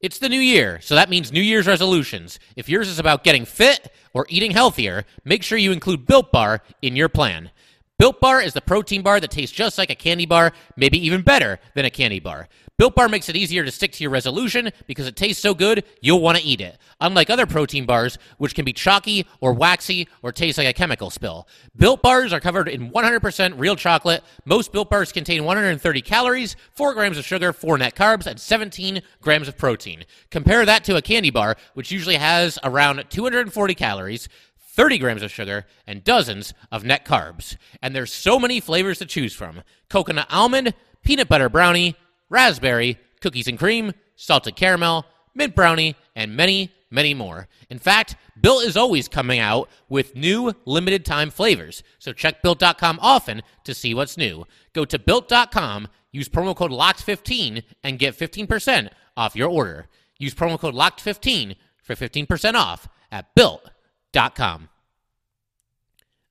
It's 0.02 0.18
the 0.18 0.28
new 0.28 0.40
year, 0.40 0.80
so 0.80 0.96
that 0.96 1.10
means 1.10 1.30
New 1.30 1.40
Year's 1.40 1.68
resolutions. 1.68 2.40
If 2.56 2.68
yours 2.68 2.88
is 2.88 2.98
about 2.98 3.22
getting 3.22 3.44
fit 3.44 3.92
or 4.12 4.26
eating 4.28 4.50
healthier, 4.50 5.04
make 5.24 5.44
sure 5.44 5.56
you 5.56 5.70
include 5.70 6.06
Built 6.06 6.32
Bar 6.32 6.60
in 6.82 6.96
your 6.96 7.08
plan. 7.08 7.52
Built 8.00 8.18
Bar 8.18 8.42
is 8.42 8.52
the 8.52 8.60
protein 8.60 9.02
bar 9.02 9.20
that 9.20 9.30
tastes 9.30 9.54
just 9.54 9.78
like 9.78 9.90
a 9.90 9.94
candy 9.94 10.26
bar, 10.26 10.54
maybe 10.76 10.98
even 11.06 11.22
better 11.22 11.60
than 11.76 11.84
a 11.84 11.90
candy 11.90 12.18
bar. 12.18 12.48
Built 12.82 12.96
Bar 12.96 13.08
makes 13.08 13.28
it 13.28 13.36
easier 13.36 13.64
to 13.64 13.70
stick 13.70 13.92
to 13.92 14.02
your 14.02 14.10
resolution 14.10 14.72
because 14.88 15.06
it 15.06 15.14
tastes 15.14 15.40
so 15.40 15.54
good, 15.54 15.84
you'll 16.00 16.20
want 16.20 16.38
to 16.38 16.42
eat 16.42 16.60
it. 16.60 16.78
Unlike 17.00 17.30
other 17.30 17.46
protein 17.46 17.86
bars, 17.86 18.18
which 18.38 18.56
can 18.56 18.64
be 18.64 18.72
chalky 18.72 19.24
or 19.40 19.52
waxy 19.52 20.08
or 20.20 20.32
taste 20.32 20.58
like 20.58 20.66
a 20.66 20.72
chemical 20.72 21.08
spill. 21.08 21.46
Built 21.76 22.02
Bars 22.02 22.32
are 22.32 22.40
covered 22.40 22.66
in 22.66 22.90
100% 22.90 23.54
real 23.56 23.76
chocolate. 23.76 24.24
Most 24.46 24.72
Built 24.72 24.90
Bars 24.90 25.12
contain 25.12 25.44
130 25.44 26.02
calories, 26.02 26.56
4 26.72 26.94
grams 26.94 27.18
of 27.18 27.24
sugar, 27.24 27.52
4 27.52 27.78
net 27.78 27.94
carbs, 27.94 28.26
and 28.26 28.40
17 28.40 29.02
grams 29.20 29.46
of 29.46 29.56
protein. 29.56 30.04
Compare 30.30 30.66
that 30.66 30.82
to 30.82 30.96
a 30.96 31.02
candy 31.02 31.30
bar, 31.30 31.56
which 31.74 31.92
usually 31.92 32.16
has 32.16 32.58
around 32.64 33.04
240 33.10 33.74
calories, 33.74 34.28
30 34.58 34.98
grams 34.98 35.22
of 35.22 35.30
sugar, 35.30 35.66
and 35.86 36.02
dozens 36.02 36.52
of 36.72 36.82
net 36.82 37.04
carbs. 37.04 37.56
And 37.80 37.94
there's 37.94 38.12
so 38.12 38.40
many 38.40 38.58
flavors 38.58 38.98
to 38.98 39.06
choose 39.06 39.34
from 39.34 39.62
coconut 39.88 40.26
almond, 40.30 40.74
peanut 41.04 41.28
butter 41.28 41.48
brownie, 41.48 41.94
raspberry, 42.32 42.98
cookies 43.20 43.46
and 43.46 43.58
cream, 43.58 43.92
salted 44.16 44.56
caramel, 44.56 45.06
mint 45.34 45.54
brownie, 45.54 45.94
and 46.16 46.34
many, 46.34 46.72
many 46.90 47.14
more. 47.14 47.46
In 47.70 47.78
fact, 47.78 48.16
Built 48.40 48.64
is 48.64 48.76
always 48.76 49.06
coming 49.06 49.38
out 49.38 49.68
with 49.88 50.16
new 50.16 50.52
limited 50.64 51.04
time 51.04 51.30
flavors. 51.30 51.82
So 51.98 52.12
check 52.12 52.42
Built.com 52.42 52.98
often 53.00 53.42
to 53.64 53.74
see 53.74 53.94
what's 53.94 54.16
new. 54.16 54.46
Go 54.72 54.84
to 54.84 54.98
Built.com, 54.98 55.88
use 56.10 56.28
promo 56.28 56.56
code 56.56 56.72
LOCKED15, 56.72 57.62
and 57.84 57.98
get 57.98 58.18
15% 58.18 58.90
off 59.16 59.36
your 59.36 59.48
order. 59.48 59.88
Use 60.18 60.34
promo 60.34 60.58
code 60.58 60.74
LOCKED15 60.74 61.56
for 61.82 61.94
15% 61.94 62.54
off 62.54 62.88
at 63.10 63.34
Built.com. 63.34 64.68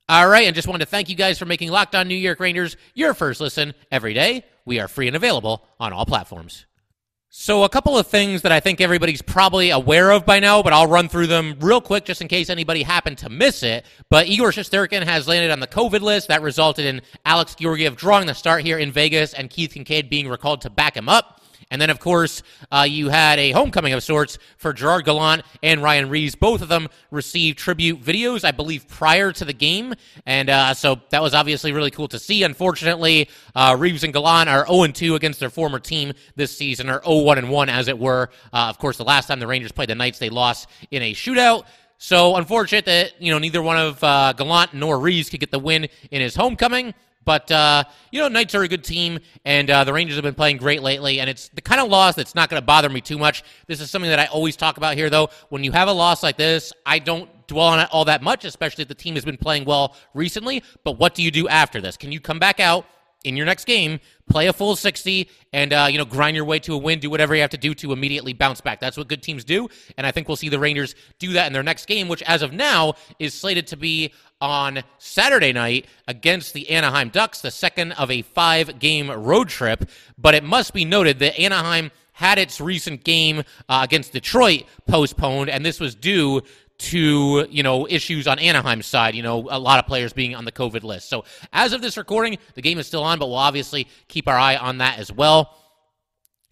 All 0.08 0.28
right, 0.28 0.46
and 0.46 0.54
just 0.54 0.68
wanted 0.68 0.84
to 0.84 0.90
thank 0.90 1.08
you 1.08 1.14
guys 1.14 1.38
for 1.38 1.46
making 1.46 1.70
Locked 1.70 1.94
On 1.94 2.06
New 2.08 2.14
York 2.14 2.40
Rangers 2.40 2.76
your 2.92 3.14
first 3.14 3.40
listen 3.40 3.72
every 3.90 4.12
day. 4.12 4.44
We 4.64 4.80
are 4.80 4.88
free 4.88 5.06
and 5.06 5.16
available 5.16 5.66
on 5.80 5.92
all 5.92 6.06
platforms. 6.06 6.66
So, 7.34 7.64
a 7.64 7.68
couple 7.70 7.96
of 7.96 8.06
things 8.06 8.42
that 8.42 8.52
I 8.52 8.60
think 8.60 8.82
everybody's 8.82 9.22
probably 9.22 9.70
aware 9.70 10.10
of 10.10 10.26
by 10.26 10.38
now, 10.38 10.62
but 10.62 10.74
I'll 10.74 10.86
run 10.86 11.08
through 11.08 11.28
them 11.28 11.56
real 11.60 11.80
quick 11.80 12.04
just 12.04 12.20
in 12.20 12.28
case 12.28 12.50
anybody 12.50 12.82
happened 12.82 13.16
to 13.18 13.30
miss 13.30 13.62
it. 13.62 13.86
But 14.10 14.26
Igor 14.26 14.50
Shesterkin 14.50 15.02
has 15.04 15.26
landed 15.26 15.50
on 15.50 15.60
the 15.60 15.66
COVID 15.66 16.02
list. 16.02 16.28
That 16.28 16.42
resulted 16.42 16.84
in 16.84 17.00
Alex 17.24 17.54
Georgiev 17.54 17.96
drawing 17.96 18.26
the 18.26 18.34
start 18.34 18.64
here 18.64 18.76
in 18.76 18.92
Vegas 18.92 19.32
and 19.32 19.48
Keith 19.48 19.72
Kinkaid 19.72 20.10
being 20.10 20.28
recalled 20.28 20.60
to 20.60 20.70
back 20.70 20.94
him 20.94 21.08
up. 21.08 21.41
And 21.70 21.80
then, 21.80 21.90
of 21.90 22.00
course, 22.00 22.42
uh, 22.70 22.86
you 22.88 23.08
had 23.08 23.38
a 23.38 23.52
homecoming 23.52 23.92
of 23.92 24.02
sorts 24.02 24.38
for 24.56 24.72
Gerard 24.72 25.04
Gallant 25.04 25.42
and 25.62 25.82
Ryan 25.82 26.08
Reaves. 26.08 26.34
Both 26.34 26.62
of 26.62 26.68
them 26.68 26.88
received 27.10 27.58
tribute 27.58 28.02
videos, 28.02 28.44
I 28.44 28.50
believe, 28.50 28.88
prior 28.88 29.32
to 29.32 29.44
the 29.44 29.52
game. 29.52 29.94
And 30.26 30.50
uh, 30.50 30.74
so 30.74 31.00
that 31.10 31.22
was 31.22 31.34
obviously 31.34 31.72
really 31.72 31.90
cool 31.90 32.08
to 32.08 32.18
see. 32.18 32.42
Unfortunately, 32.42 33.28
uh, 33.54 33.76
Reaves 33.78 34.04
and 34.04 34.12
Gallant 34.12 34.48
are 34.48 34.66
0 34.66 34.88
2 34.88 35.14
against 35.14 35.40
their 35.40 35.50
former 35.50 35.78
team 35.78 36.12
this 36.36 36.56
season, 36.56 36.88
or 36.88 37.02
0 37.04 37.22
1 37.22 37.48
1, 37.48 37.68
as 37.68 37.88
it 37.88 37.98
were. 37.98 38.30
Uh, 38.52 38.66
of 38.68 38.78
course, 38.78 38.96
the 38.96 39.04
last 39.04 39.26
time 39.26 39.40
the 39.40 39.46
Rangers 39.46 39.72
played 39.72 39.88
the 39.88 39.94
Knights, 39.94 40.18
they 40.18 40.30
lost 40.30 40.68
in 40.90 41.02
a 41.02 41.12
shootout. 41.12 41.64
So 41.98 42.34
unfortunate 42.34 42.84
that 42.86 43.22
you 43.22 43.30
know 43.30 43.38
neither 43.38 43.62
one 43.62 43.78
of 43.78 44.02
uh, 44.02 44.32
Gallant 44.32 44.74
nor 44.74 44.98
Reaves 44.98 45.30
could 45.30 45.38
get 45.38 45.52
the 45.52 45.60
win 45.60 45.86
in 46.10 46.20
his 46.20 46.34
homecoming. 46.34 46.94
But 47.24 47.50
uh, 47.50 47.84
you 48.10 48.20
know, 48.20 48.28
Knights 48.28 48.54
are 48.54 48.62
a 48.62 48.68
good 48.68 48.84
team, 48.84 49.18
and 49.44 49.70
uh, 49.70 49.84
the 49.84 49.92
Rangers 49.92 50.16
have 50.16 50.24
been 50.24 50.34
playing 50.34 50.56
great 50.56 50.82
lately. 50.82 51.20
And 51.20 51.30
it's 51.30 51.48
the 51.50 51.60
kind 51.60 51.80
of 51.80 51.88
loss 51.88 52.14
that's 52.14 52.34
not 52.34 52.50
going 52.50 52.60
to 52.60 52.66
bother 52.66 52.88
me 52.88 53.00
too 53.00 53.18
much. 53.18 53.42
This 53.66 53.80
is 53.80 53.90
something 53.90 54.10
that 54.10 54.18
I 54.18 54.26
always 54.26 54.56
talk 54.56 54.76
about 54.76 54.96
here, 54.96 55.10
though. 55.10 55.28
When 55.48 55.64
you 55.64 55.72
have 55.72 55.88
a 55.88 55.92
loss 55.92 56.22
like 56.22 56.36
this, 56.36 56.72
I 56.84 56.98
don't 56.98 57.28
dwell 57.46 57.66
on 57.66 57.80
it 57.80 57.88
all 57.92 58.04
that 58.06 58.22
much, 58.22 58.44
especially 58.44 58.82
if 58.82 58.88
the 58.88 58.94
team 58.94 59.14
has 59.14 59.24
been 59.24 59.36
playing 59.36 59.64
well 59.64 59.96
recently. 60.14 60.62
But 60.84 60.98
what 60.98 61.14
do 61.14 61.22
you 61.22 61.30
do 61.30 61.48
after 61.48 61.80
this? 61.80 61.96
Can 61.96 62.12
you 62.12 62.20
come 62.20 62.38
back 62.38 62.60
out 62.60 62.86
in 63.24 63.36
your 63.36 63.46
next 63.46 63.64
game, 63.64 64.00
play 64.28 64.46
a 64.46 64.52
full 64.52 64.76
60, 64.76 65.28
and 65.52 65.72
uh, 65.72 65.86
you 65.90 65.98
know 65.98 66.04
grind 66.04 66.36
your 66.36 66.44
way 66.44 66.58
to 66.60 66.74
a 66.74 66.78
win, 66.78 66.98
do 66.98 67.10
whatever 67.10 67.34
you 67.34 67.40
have 67.40 67.50
to 67.50 67.58
do 67.58 67.74
to 67.74 67.92
immediately 67.92 68.32
bounce 68.32 68.60
back. 68.60 68.80
That's 68.80 68.96
what 68.96 69.08
good 69.08 69.22
teams 69.22 69.44
do, 69.44 69.68
and 69.96 70.06
I 70.06 70.10
think 70.10 70.28
we'll 70.28 70.36
see 70.36 70.48
the 70.48 70.58
Rangers 70.58 70.94
do 71.18 71.32
that 71.34 71.46
in 71.46 71.52
their 71.52 71.62
next 71.62 71.86
game, 71.86 72.08
which 72.08 72.22
as 72.22 72.42
of 72.42 72.52
now 72.52 72.94
is 73.18 73.34
slated 73.34 73.66
to 73.68 73.76
be 73.76 74.12
on 74.40 74.82
Saturday 74.98 75.52
night 75.52 75.86
against 76.08 76.52
the 76.52 76.68
Anaheim 76.70 77.10
Ducks, 77.10 77.40
the 77.40 77.50
second 77.50 77.92
of 77.92 78.10
a 78.10 78.22
five-game 78.22 79.10
road 79.10 79.48
trip. 79.48 79.88
But 80.18 80.34
it 80.34 80.42
must 80.42 80.74
be 80.74 80.84
noted 80.84 81.20
that 81.20 81.38
Anaheim 81.38 81.92
had 82.12 82.38
its 82.38 82.60
recent 82.60 83.04
game 83.04 83.42
uh, 83.68 83.80
against 83.82 84.12
Detroit 84.12 84.64
postponed, 84.86 85.48
and 85.48 85.64
this 85.64 85.80
was 85.80 85.94
due 85.94 86.42
to 86.82 87.46
you 87.50 87.62
know 87.62 87.86
issues 87.88 88.26
on 88.26 88.38
Anaheim's 88.38 88.86
side. 88.86 89.14
You 89.14 89.22
know, 89.22 89.48
a 89.50 89.58
lot 89.58 89.78
of 89.78 89.86
players 89.86 90.12
being 90.12 90.34
on 90.34 90.44
the 90.44 90.52
COVID 90.52 90.82
list. 90.82 91.08
So 91.08 91.24
as 91.52 91.72
of 91.72 91.82
this 91.82 91.96
recording, 91.96 92.38
the 92.54 92.62
game 92.62 92.78
is 92.78 92.86
still 92.86 93.02
on, 93.02 93.18
but 93.18 93.26
we'll 93.26 93.36
obviously 93.36 93.88
keep 94.08 94.28
our 94.28 94.36
eye 94.36 94.56
on 94.56 94.78
that 94.78 94.98
as 94.98 95.12
well. 95.12 95.56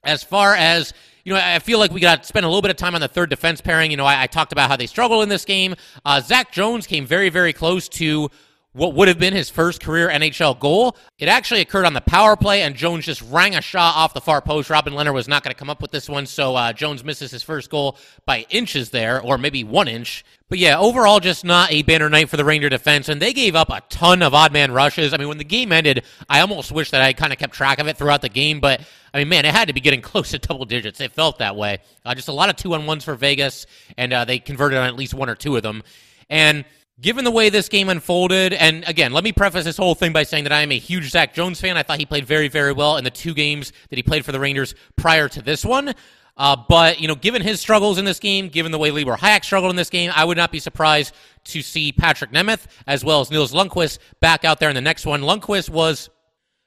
As 0.04 0.22
far 0.22 0.54
as 0.54 0.94
you 1.24 1.34
know, 1.34 1.40
I 1.42 1.58
feel 1.58 1.78
like 1.78 1.92
we 1.92 2.00
got 2.00 2.22
to 2.22 2.26
spend 2.26 2.46
a 2.46 2.48
little 2.48 2.62
bit 2.62 2.70
of 2.70 2.76
time 2.76 2.94
on 2.94 3.00
the 3.00 3.08
third 3.08 3.30
defense 3.30 3.60
pairing. 3.60 3.90
You 3.90 3.96
know, 3.96 4.06
I, 4.06 4.22
I 4.22 4.26
talked 4.26 4.52
about 4.52 4.70
how 4.70 4.76
they 4.76 4.86
struggle 4.86 5.22
in 5.22 5.28
this 5.28 5.44
game. 5.44 5.74
Uh, 6.04 6.20
Zach 6.20 6.52
Jones 6.52 6.86
came 6.86 7.06
very, 7.06 7.28
very 7.28 7.52
close 7.52 7.88
to 7.90 8.30
what 8.72 8.94
would 8.94 9.08
have 9.08 9.18
been 9.18 9.34
his 9.34 9.50
first 9.50 9.82
career 9.82 10.08
NHL 10.08 10.58
goal. 10.58 10.96
It 11.18 11.28
actually 11.28 11.60
occurred 11.60 11.86
on 11.86 11.92
the 11.92 12.00
power 12.00 12.36
play, 12.36 12.62
and 12.62 12.76
Jones 12.76 13.04
just 13.04 13.20
rang 13.22 13.56
a 13.56 13.60
shot 13.60 13.96
off 13.96 14.14
the 14.14 14.20
far 14.20 14.40
post. 14.40 14.70
Robin 14.70 14.92
Lehner 14.92 15.12
was 15.12 15.26
not 15.26 15.42
going 15.42 15.52
to 15.52 15.58
come 15.58 15.70
up 15.70 15.82
with 15.82 15.90
this 15.90 16.08
one, 16.08 16.24
so 16.26 16.54
uh, 16.54 16.72
Jones 16.72 17.02
misses 17.02 17.32
his 17.32 17.42
first 17.42 17.68
goal 17.68 17.98
by 18.26 18.46
inches 18.48 18.90
there, 18.90 19.20
or 19.20 19.38
maybe 19.38 19.64
one 19.64 19.88
inch. 19.88 20.24
But 20.48 20.58
yeah, 20.58 20.78
overall, 20.78 21.18
just 21.18 21.44
not 21.44 21.72
a 21.72 21.82
banner 21.82 22.08
night 22.08 22.28
for 22.28 22.36
the 22.36 22.44
Ranger 22.44 22.68
defense, 22.68 23.08
and 23.08 23.20
they 23.20 23.32
gave 23.32 23.56
up 23.56 23.70
a 23.70 23.82
ton 23.88 24.22
of 24.22 24.34
odd 24.34 24.52
man 24.52 24.72
rushes. 24.72 25.12
I 25.12 25.16
mean, 25.16 25.28
when 25.28 25.38
the 25.38 25.44
game 25.44 25.72
ended, 25.72 26.04
I 26.28 26.40
almost 26.40 26.70
wish 26.70 26.90
that 26.92 27.02
I 27.02 27.12
kind 27.12 27.32
of 27.32 27.38
kept 27.38 27.54
track 27.54 27.80
of 27.80 27.88
it 27.88 27.96
throughout 27.96 28.22
the 28.22 28.28
game, 28.28 28.60
but 28.60 28.80
I 29.12 29.18
mean, 29.18 29.28
man, 29.28 29.44
it 29.44 29.54
had 29.54 29.66
to 29.68 29.74
be 29.74 29.80
getting 29.80 30.02
close 30.02 30.30
to 30.30 30.38
double 30.38 30.64
digits. 30.64 31.00
It 31.00 31.12
felt 31.12 31.38
that 31.38 31.56
way. 31.56 31.78
Uh, 32.04 32.14
just 32.14 32.28
a 32.28 32.32
lot 32.32 32.50
of 32.50 32.56
two 32.56 32.74
on 32.74 32.86
ones 32.86 33.04
for 33.04 33.16
Vegas, 33.16 33.66
and 33.96 34.12
uh, 34.12 34.24
they 34.24 34.38
converted 34.38 34.78
on 34.78 34.86
at 34.86 34.94
least 34.94 35.12
one 35.12 35.28
or 35.28 35.34
two 35.34 35.56
of 35.56 35.64
them. 35.64 35.82
And 36.28 36.64
Given 37.00 37.24
the 37.24 37.30
way 37.30 37.48
this 37.48 37.70
game 37.70 37.88
unfolded, 37.88 38.52
and 38.52 38.86
again, 38.86 39.12
let 39.12 39.24
me 39.24 39.32
preface 39.32 39.64
this 39.64 39.78
whole 39.78 39.94
thing 39.94 40.12
by 40.12 40.22
saying 40.22 40.44
that 40.44 40.52
I 40.52 40.60
am 40.60 40.70
a 40.70 40.78
huge 40.78 41.10
Zach 41.10 41.32
Jones 41.32 41.58
fan. 41.58 41.78
I 41.78 41.82
thought 41.82 41.98
he 41.98 42.04
played 42.04 42.26
very, 42.26 42.48
very 42.48 42.72
well 42.72 42.98
in 42.98 43.04
the 43.04 43.10
two 43.10 43.32
games 43.32 43.72
that 43.88 43.96
he 43.96 44.02
played 44.02 44.24
for 44.24 44.32
the 44.32 44.40
Rangers 44.40 44.74
prior 44.96 45.26
to 45.30 45.40
this 45.40 45.64
one. 45.64 45.94
Uh, 46.36 46.56
but, 46.68 47.00
you 47.00 47.08
know, 47.08 47.14
given 47.14 47.40
his 47.40 47.60
struggles 47.60 47.96
in 47.96 48.04
this 48.04 48.18
game, 48.18 48.48
given 48.48 48.70
the 48.70 48.78
way 48.78 48.90
Libor 48.90 49.16
Hajek 49.16 49.44
struggled 49.44 49.70
in 49.70 49.76
this 49.76 49.88
game, 49.88 50.10
I 50.14 50.24
would 50.24 50.36
not 50.36 50.52
be 50.52 50.58
surprised 50.58 51.14
to 51.44 51.62
see 51.62 51.92
Patrik 51.92 52.32
Nemeth 52.32 52.66
as 52.86 53.02
well 53.02 53.20
as 53.20 53.30
Nils 53.30 53.52
Lundkvist 53.52 53.98
back 54.20 54.44
out 54.44 54.60
there 54.60 54.68
in 54.68 54.74
the 54.74 54.80
next 54.82 55.06
one. 55.06 55.22
Lundkvist 55.22 55.70
was 55.70 56.10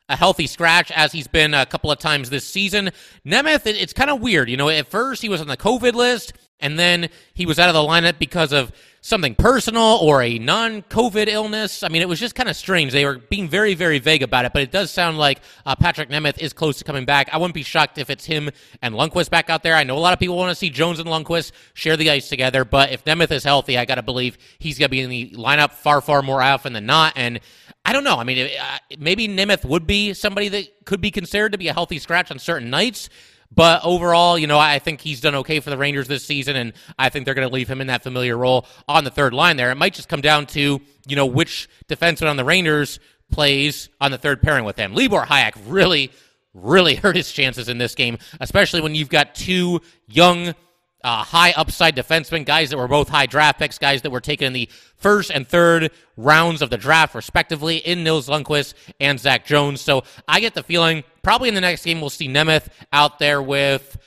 a 0.10 0.16
healthy 0.16 0.48
scratch 0.48 0.92
as 0.92 1.12
he's 1.12 1.28
been 1.28 1.54
a 1.54 1.66
couple 1.66 1.92
of 1.92 2.00
times 2.00 2.30
this 2.30 2.48
season. 2.48 2.92
Nemeth, 3.26 3.66
it, 3.66 3.76
it's 3.76 3.94
kind 3.94 4.10
of 4.10 4.22
weird. 4.22 4.50
You 4.50 4.58
know, 4.58 4.70
at 4.70 4.88
first 4.88 5.22
he 5.22 5.30
was 5.30 5.42
on 5.42 5.48
the 5.48 5.58
COVID 5.58 5.94
list, 5.94 6.34
and 6.64 6.80
then 6.80 7.10
he 7.34 7.46
was 7.46 7.60
out 7.60 7.68
of 7.68 7.76
the 7.76 7.82
lineup 7.82 8.18
because 8.18 8.54
of 8.54 8.72
something 9.02 9.36
personal 9.36 10.00
or 10.02 10.24
a 10.24 10.40
non 10.40 10.82
COVID 10.84 11.28
illness. 11.28 11.84
I 11.84 11.90
mean, 11.90 12.02
it 12.02 12.08
was 12.08 12.22
just 12.22 12.36
kind 12.36 12.48
of 12.48 12.56
strange. 12.56 12.94
They 12.94 13.04
were 13.06 13.18
being 13.18 13.50
very, 13.50 13.76
very 13.76 14.00
vague 14.00 14.24
about 14.24 14.46
it, 14.46 14.54
but 14.54 14.64
it 14.64 14.72
does 14.72 14.90
sound 14.90 15.18
like 15.18 15.42
uh, 15.66 15.76
Patrik 15.76 16.10
Nemeth 16.10 16.40
is 16.40 16.54
close 16.54 16.78
to 16.78 16.86
coming 16.86 17.04
back. 17.04 17.30
I 17.34 17.38
wouldn't 17.38 17.54
be 17.54 17.64
shocked 17.64 17.98
if 17.98 18.10
it's 18.10 18.26
him 18.26 18.50
and 18.82 18.96
Lundkvist 18.96 19.30
back 19.30 19.50
out 19.50 19.62
there. 19.62 19.76
I 19.76 19.84
know 19.84 19.98
a 19.98 20.00
lot 20.00 20.14
of 20.14 20.20
people 20.20 20.38
want 20.38 20.52
to 20.52 20.56
see 20.56 20.70
Jones 20.70 21.00
and 21.00 21.08
Lundkvist 21.10 21.52
share 21.74 21.98
the 21.98 22.10
ice 22.10 22.30
together, 22.30 22.64
but 22.64 22.94
if 22.94 23.04
Nemeth 23.04 23.32
is 23.32 23.44
healthy, 23.44 23.78
I 23.78 23.84
got 23.84 23.96
to 23.96 24.02
believe 24.02 24.38
he's 24.58 24.80
going 24.80 24.88
to 24.88 24.92
be 24.92 25.02
in 25.02 25.10
the 25.10 25.32
lineup 25.32 25.74
far, 25.74 26.00
far 26.00 26.22
more 26.22 26.42
often 26.42 26.72
than 26.72 26.86
not. 26.86 27.12
And 27.18 27.42
I 27.84 27.92
don't 27.92 28.06
know. 28.06 28.16
I 28.16 28.24
mean, 28.24 28.50
uh, 28.58 28.78
maybe 28.98 29.28
Nemeth 29.28 29.66
would 29.66 29.86
be 29.86 30.14
somebody 30.14 30.48
that 30.48 30.86
could 30.86 31.02
be 31.02 31.12
considered 31.12 31.52
to 31.52 31.58
be 31.58 31.68
a 31.68 31.74
healthy 31.74 32.00
scratch 32.00 32.32
on 32.32 32.40
certain 32.40 32.70
nights. 32.70 33.10
But 33.56 33.82
overall, 33.84 34.38
you 34.38 34.48
know, 34.48 34.58
I 34.58 34.80
think 34.80 35.02
he's 35.02 35.22
done 35.22 35.36
okay 35.36 35.60
for 35.60 35.70
the 35.70 35.78
Rangers 35.78 36.08
this 36.08 36.26
season, 36.26 36.56
and 36.56 36.74
I 36.98 37.10
think 37.10 37.26
they're 37.26 37.34
going 37.34 37.48
to 37.48 37.54
leave 37.54 37.68
him 37.68 37.82
in 37.82 37.88
that 37.88 38.04
familiar 38.04 38.38
role 38.38 38.66
on 38.88 39.04
the 39.04 39.12
third 39.12 39.34
line 39.34 39.58
there. 39.58 39.72
It 39.72 39.76
might 39.76 39.94
just 39.94 40.10
come 40.10 40.22
down 40.22 40.46
to, 40.48 40.82
you 41.08 41.16
know, 41.16 41.26
which 41.26 41.70
defenseman 41.88 42.30
on 42.30 42.38
the 42.38 42.46
Rangers 42.46 43.00
plays 43.32 43.90
on 44.02 44.12
the 44.12 44.18
third 44.18 44.42
pairing 44.42 44.66
with 44.66 44.78
him. 44.78 44.94
Libor 44.94 45.26
Hajek 45.26 45.54
really, 45.68 46.12
really 46.54 46.96
hurt 47.04 47.16
his 47.16 47.32
chances 47.32 47.70
in 47.70 47.78
this 47.78 47.96
game, 47.96 48.18
especially 48.40 48.82
when 48.82 48.96
you've 48.96 49.10
got 49.10 49.36
two 49.36 49.82
young 50.08 50.56
uh, 51.04 51.24
high 51.24 51.52
upside 51.52 51.96
defensemen, 51.96 52.46
guys 52.46 52.70
that 52.70 52.78
were 52.78 52.88
both 52.88 53.10
high 53.10 53.26
draft 53.26 53.60
picks, 53.60 53.78
guys 53.78 54.02
that 54.04 54.10
were 54.10 54.22
taken 54.22 54.48
in 54.48 54.54
the 54.54 54.70
first 54.96 55.32
and 55.32 55.48
third 55.48 55.92
rounds 56.16 56.62
of 56.62 56.70
the 56.70 56.78
draft, 56.78 57.14
respectively, 57.14 57.78
in 57.78 58.04
Nils 58.04 58.30
Lundkvist 58.30 58.74
and 59.00 59.20
Zach 59.20 59.46
Jones. 59.46 59.82
So 59.82 60.04
I 60.28 60.40
get 60.40 60.54
the 60.54 60.64
feeling 60.64 61.04
probably 61.24 61.50
in 61.50 61.56
the 61.56 61.62
next 61.62 61.84
game 61.84 62.02
we'll 62.02 62.10
see 62.10 62.28
Nemeth 62.28 62.68
out 62.92 63.20
there 63.20 63.42
with 63.42 63.98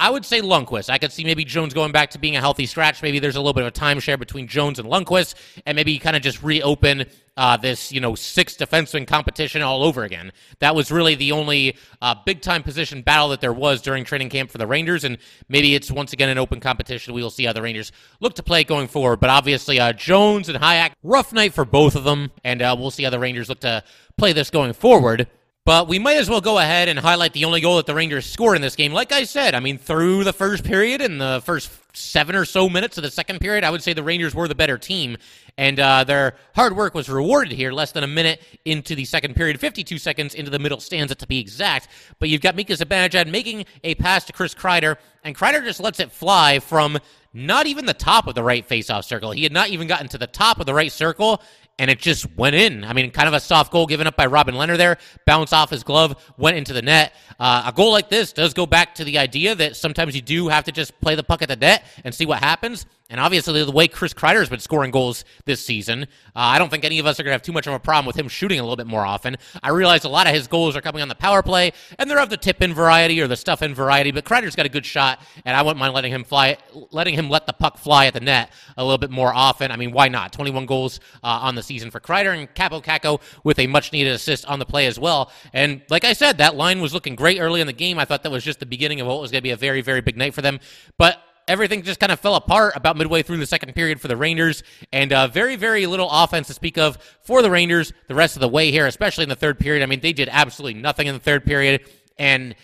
I 0.00 0.10
would 0.10 0.24
say 0.24 0.40
Lundkvist. 0.40 0.90
I 0.90 0.98
could 0.98 1.10
see 1.10 1.24
maybe 1.24 1.44
Jones 1.44 1.74
going 1.74 1.90
back 1.90 2.10
to 2.10 2.18
being 2.18 2.36
a 2.36 2.40
healthy 2.40 2.66
scratch. 2.66 3.02
Maybe 3.02 3.18
there's 3.18 3.34
a 3.34 3.40
little 3.40 3.52
bit 3.52 3.64
of 3.64 3.68
a 3.68 3.72
timeshare 3.72 4.18
between 4.18 4.46
Jones 4.46 4.78
and 4.78 4.88
Lundkvist, 4.88 5.34
and 5.66 5.74
maybe 5.74 5.98
kind 5.98 6.14
of 6.14 6.22
just 6.22 6.40
reopen 6.40 7.06
uh, 7.36 7.56
this, 7.56 7.90
you 7.90 8.00
know, 8.00 8.14
six 8.14 8.56
defenseman 8.56 9.08
competition 9.08 9.60
all 9.60 9.82
over 9.82 10.04
again. 10.04 10.30
That 10.60 10.76
was 10.76 10.92
really 10.92 11.16
the 11.16 11.32
only 11.32 11.76
uh, 12.00 12.14
big 12.24 12.42
time 12.42 12.62
position 12.62 13.02
battle 13.02 13.28
that 13.30 13.40
there 13.40 13.52
was 13.52 13.82
during 13.82 14.04
training 14.04 14.28
camp 14.28 14.52
for 14.52 14.58
the 14.58 14.68
Rangers, 14.68 15.02
and 15.02 15.18
maybe 15.48 15.74
it's 15.74 15.90
once 15.90 16.12
again 16.12 16.28
an 16.28 16.38
open 16.38 16.60
competition. 16.60 17.12
We 17.12 17.22
will 17.22 17.30
see 17.30 17.44
how 17.44 17.52
the 17.52 17.62
Rangers 17.62 17.90
look 18.20 18.34
to 18.34 18.42
play 18.44 18.62
going 18.62 18.86
forward. 18.86 19.18
But 19.18 19.30
obviously, 19.30 19.80
uh, 19.80 19.92
Jones 19.94 20.48
and 20.48 20.58
Hajek, 20.58 20.92
rough 21.02 21.32
night 21.32 21.54
for 21.54 21.64
both 21.64 21.96
of 21.96 22.04
them, 22.04 22.30
and 22.44 22.62
uh, 22.62 22.76
we'll 22.78 22.92
see 22.92 23.02
how 23.02 23.10
the 23.10 23.18
Rangers 23.18 23.48
look 23.48 23.60
to 23.60 23.82
play 24.16 24.32
this 24.32 24.50
going 24.50 24.74
forward. 24.74 25.28
But 25.68 25.86
we 25.86 25.98
might 25.98 26.16
as 26.16 26.30
well 26.30 26.40
go 26.40 26.56
ahead 26.56 26.88
and 26.88 26.98
highlight 26.98 27.34
the 27.34 27.44
only 27.44 27.60
goal 27.60 27.76
that 27.76 27.84
the 27.84 27.94
Rangers 27.94 28.24
scored 28.24 28.56
in 28.56 28.62
this 28.62 28.74
game. 28.74 28.94
Like 28.94 29.12
I 29.12 29.24
said, 29.24 29.54
I 29.54 29.60
mean, 29.60 29.76
through 29.76 30.24
the 30.24 30.32
first 30.32 30.64
period 30.64 31.02
and 31.02 31.20
the 31.20 31.42
first 31.44 31.70
seven 31.94 32.34
or 32.34 32.46
so 32.46 32.70
minutes 32.70 32.96
of 32.96 33.02
the 33.02 33.10
second 33.10 33.38
period, 33.38 33.64
I 33.64 33.70
would 33.70 33.82
say 33.82 33.92
the 33.92 34.02
Rangers 34.02 34.34
were 34.34 34.48
the 34.48 34.54
better 34.54 34.78
team. 34.78 35.18
And 35.58 35.78
uh, 35.78 36.04
their 36.04 36.36
hard 36.54 36.74
work 36.74 36.94
was 36.94 37.10
rewarded 37.10 37.52
here, 37.52 37.70
less 37.70 37.92
than 37.92 38.02
a 38.02 38.06
minute 38.06 38.40
into 38.64 38.94
the 38.94 39.04
second 39.04 39.36
period, 39.36 39.60
52 39.60 39.98
seconds 39.98 40.34
into 40.34 40.50
the 40.50 40.58
middle 40.58 40.80
stanza 40.80 41.14
to 41.16 41.26
be 41.26 41.38
exact. 41.38 41.88
But 42.18 42.30
you've 42.30 42.40
got 42.40 42.56
Mika 42.56 42.72
Zibanejad 42.72 43.30
making 43.30 43.66
a 43.84 43.94
pass 43.96 44.24
to 44.24 44.32
Chris 44.32 44.54
Kreider, 44.54 44.96
and 45.22 45.36
Kreider 45.36 45.62
just 45.62 45.80
lets 45.80 46.00
it 46.00 46.10
fly 46.10 46.60
from 46.60 46.98
not 47.34 47.66
even 47.66 47.84
the 47.84 47.92
top 47.92 48.26
of 48.26 48.34
the 48.34 48.42
right 48.42 48.66
faceoff 48.66 49.04
circle. 49.04 49.32
He 49.32 49.42
had 49.42 49.52
not 49.52 49.68
even 49.68 49.86
gotten 49.86 50.08
to 50.08 50.18
the 50.18 50.26
top 50.26 50.60
of 50.60 50.66
the 50.66 50.72
right 50.72 50.90
circle, 50.90 51.42
and 51.78 51.90
it 51.90 51.98
just 51.98 52.26
went 52.36 52.56
in. 52.56 52.84
I 52.84 52.92
mean, 52.92 53.10
kind 53.10 53.28
of 53.28 53.34
a 53.34 53.40
soft 53.40 53.72
goal 53.72 53.86
given 53.86 54.06
up 54.06 54.16
by 54.16 54.26
Robin 54.26 54.54
Lehner 54.54 54.76
there. 54.76 54.98
Bounce 55.26 55.52
off 55.52 55.70
his 55.70 55.82
glove, 55.82 56.16
went 56.36 56.56
into 56.56 56.72
the 56.72 56.82
net. 56.82 57.14
Uh, 57.38 57.64
a 57.66 57.72
goal 57.72 57.92
like 57.92 58.08
this 58.08 58.32
does 58.32 58.52
go 58.52 58.66
back 58.66 58.96
to 58.96 59.04
the 59.04 59.18
idea 59.18 59.54
that 59.54 59.76
sometimes 59.76 60.14
you 60.14 60.22
do 60.22 60.48
have 60.48 60.64
to 60.64 60.72
just 60.72 60.98
play 61.00 61.14
the 61.14 61.22
puck 61.22 61.42
at 61.42 61.48
the 61.48 61.56
net 61.56 61.84
and 62.04 62.14
see 62.14 62.26
what 62.26 62.40
happens. 62.40 62.86
And 63.10 63.18
obviously, 63.18 63.64
the 63.64 63.72
way 63.72 63.88
Chris 63.88 64.12
Kreider 64.12 64.40
has 64.40 64.50
been 64.50 64.60
scoring 64.60 64.90
goals 64.90 65.24
this 65.46 65.64
season, 65.64 66.02
uh, 66.02 66.06
I 66.34 66.58
don't 66.58 66.70
think 66.70 66.84
any 66.84 66.98
of 66.98 67.06
us 67.06 67.18
are 67.18 67.22
going 67.22 67.30
to 67.30 67.36
have 67.36 67.42
too 67.42 67.52
much 67.52 67.66
of 67.66 67.72
a 67.72 67.78
problem 67.78 68.04
with 68.04 68.16
him 68.16 68.28
shooting 68.28 68.60
a 68.60 68.62
little 68.62 68.76
bit 68.76 68.86
more 68.86 69.06
often. 69.06 69.38
I 69.62 69.70
realize 69.70 70.04
a 70.04 70.10
lot 70.10 70.26
of 70.26 70.34
his 70.34 70.46
goals 70.46 70.76
are 70.76 70.82
coming 70.82 71.00
on 71.00 71.08
the 71.08 71.14
power 71.14 71.42
play, 71.42 71.72
and 71.98 72.10
they're 72.10 72.20
of 72.20 72.28
the 72.28 72.36
tip 72.36 72.60
in 72.60 72.74
variety 72.74 73.18
or 73.22 73.26
the 73.26 73.36
stuff 73.36 73.62
in 73.62 73.74
variety, 73.74 74.10
but 74.10 74.26
Kreider's 74.26 74.54
got 74.54 74.66
a 74.66 74.68
good 74.68 74.84
shot, 74.84 75.22
and 75.46 75.56
I 75.56 75.62
wouldn't 75.62 75.78
mind 75.78 75.94
letting 75.94 76.12
him 76.12 76.22
fly, 76.22 76.58
letting 76.90 77.14
him 77.14 77.30
let 77.30 77.46
the 77.46 77.54
puck 77.54 77.78
fly 77.78 78.06
at 78.06 78.12
the 78.12 78.20
net 78.20 78.52
a 78.76 78.84
little 78.84 78.98
bit 78.98 79.10
more 79.10 79.32
often. 79.32 79.72
I 79.72 79.76
mean, 79.76 79.92
why 79.92 80.08
not? 80.08 80.30
21 80.34 80.66
goals 80.66 81.00
uh, 81.24 81.28
on 81.28 81.54
the 81.54 81.62
season 81.62 81.90
for 81.90 82.00
Kreider, 82.00 82.38
and 82.38 82.54
Kaapo 82.54 82.84
Kakko 82.84 83.22
with 83.42 83.58
a 83.58 83.66
much 83.66 83.90
needed 83.90 84.12
assist 84.12 84.44
on 84.44 84.58
the 84.58 84.66
play 84.66 84.84
as 84.84 84.98
well. 84.98 85.32
And 85.54 85.80
like 85.88 86.04
I 86.04 86.12
said, 86.12 86.36
that 86.38 86.56
line 86.56 86.82
was 86.82 86.92
looking 86.92 87.16
great 87.16 87.40
early 87.40 87.62
in 87.62 87.66
the 87.66 87.72
game. 87.72 87.98
I 87.98 88.04
thought 88.04 88.22
that 88.24 88.30
was 88.30 88.44
just 88.44 88.60
the 88.60 88.66
beginning 88.66 89.00
of 89.00 89.06
what 89.06 89.18
was 89.22 89.30
going 89.30 89.40
to 89.40 89.42
be 89.42 89.52
a 89.52 89.56
very, 89.56 89.80
very 89.80 90.02
big 90.02 90.18
night 90.18 90.34
for 90.34 90.42
them. 90.42 90.60
But 90.98 91.22
everything 91.48 91.82
just 91.82 91.98
kind 91.98 92.12
of 92.12 92.20
fell 92.20 92.34
apart 92.34 92.74
about 92.76 92.96
midway 92.96 93.22
through 93.22 93.38
the 93.38 93.46
second 93.46 93.74
period 93.74 94.00
for 94.00 94.08
the 94.08 94.16
Rangers, 94.16 94.62
and 94.92 95.12
uh, 95.12 95.26
very, 95.26 95.56
very 95.56 95.86
little 95.86 96.08
offense 96.10 96.46
to 96.48 96.54
speak 96.54 96.78
of 96.78 96.98
for 97.22 97.42
the 97.42 97.50
Rangers 97.50 97.92
the 98.06 98.14
rest 98.14 98.36
of 98.36 98.40
the 98.40 98.48
way 98.48 98.70
here, 98.70 98.86
especially 98.86 99.22
in 99.22 99.28
the 99.28 99.36
third 99.36 99.58
period. 99.58 99.82
I 99.82 99.86
mean, 99.86 100.00
they 100.00 100.12
did 100.12 100.28
absolutely 100.30 100.80
nothing 100.80 101.06
in 101.06 101.14
the 101.14 101.20
third 101.20 101.44
period, 101.44 101.88
and 102.18 102.54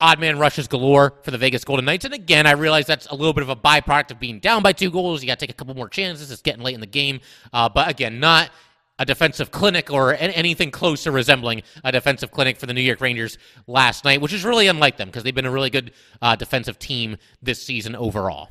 odd 0.00 0.20
man 0.20 0.38
rushes 0.38 0.68
galore 0.68 1.14
for 1.22 1.30
the 1.30 1.38
Vegas 1.38 1.64
Golden 1.64 1.84
Knights. 1.84 2.04
And 2.04 2.14
again, 2.14 2.46
I 2.46 2.52
realize 2.52 2.86
that's 2.86 3.06
a 3.06 3.14
little 3.14 3.32
bit 3.32 3.42
of 3.42 3.48
a 3.48 3.56
byproduct 3.56 4.12
of 4.12 4.20
being 4.20 4.38
down 4.38 4.62
by 4.62 4.72
two 4.72 4.90
goals. 4.90 5.22
You 5.22 5.26
got 5.26 5.38
to 5.38 5.46
take 5.46 5.52
a 5.52 5.56
couple 5.56 5.74
more 5.74 5.88
chances. 5.88 6.30
It's 6.30 6.42
getting 6.42 6.62
late 6.62 6.74
in 6.74 6.80
the 6.80 6.86
game, 6.86 7.20
uh, 7.52 7.68
but 7.68 7.88
again, 7.88 8.20
not 8.20 8.50
a 8.98 9.04
defensive 9.04 9.50
clinic 9.50 9.90
or 9.90 10.14
anything 10.14 10.70
close 10.70 11.04
to 11.04 11.10
resembling 11.10 11.62
a 11.84 11.92
defensive 11.92 12.30
clinic 12.30 12.58
for 12.58 12.66
the 12.66 12.74
New 12.74 12.80
York 12.80 13.00
Rangers 13.00 13.38
last 13.66 14.04
night, 14.04 14.20
which 14.20 14.32
is 14.32 14.44
really 14.44 14.66
unlike 14.68 14.96
them 14.96 15.08
because 15.08 15.22
they've 15.22 15.34
been 15.34 15.46
a 15.46 15.50
really 15.50 15.70
good 15.70 15.92
uh, 16.20 16.36
defensive 16.36 16.78
team 16.78 17.16
this 17.42 17.62
season 17.62 17.94
overall. 17.94 18.48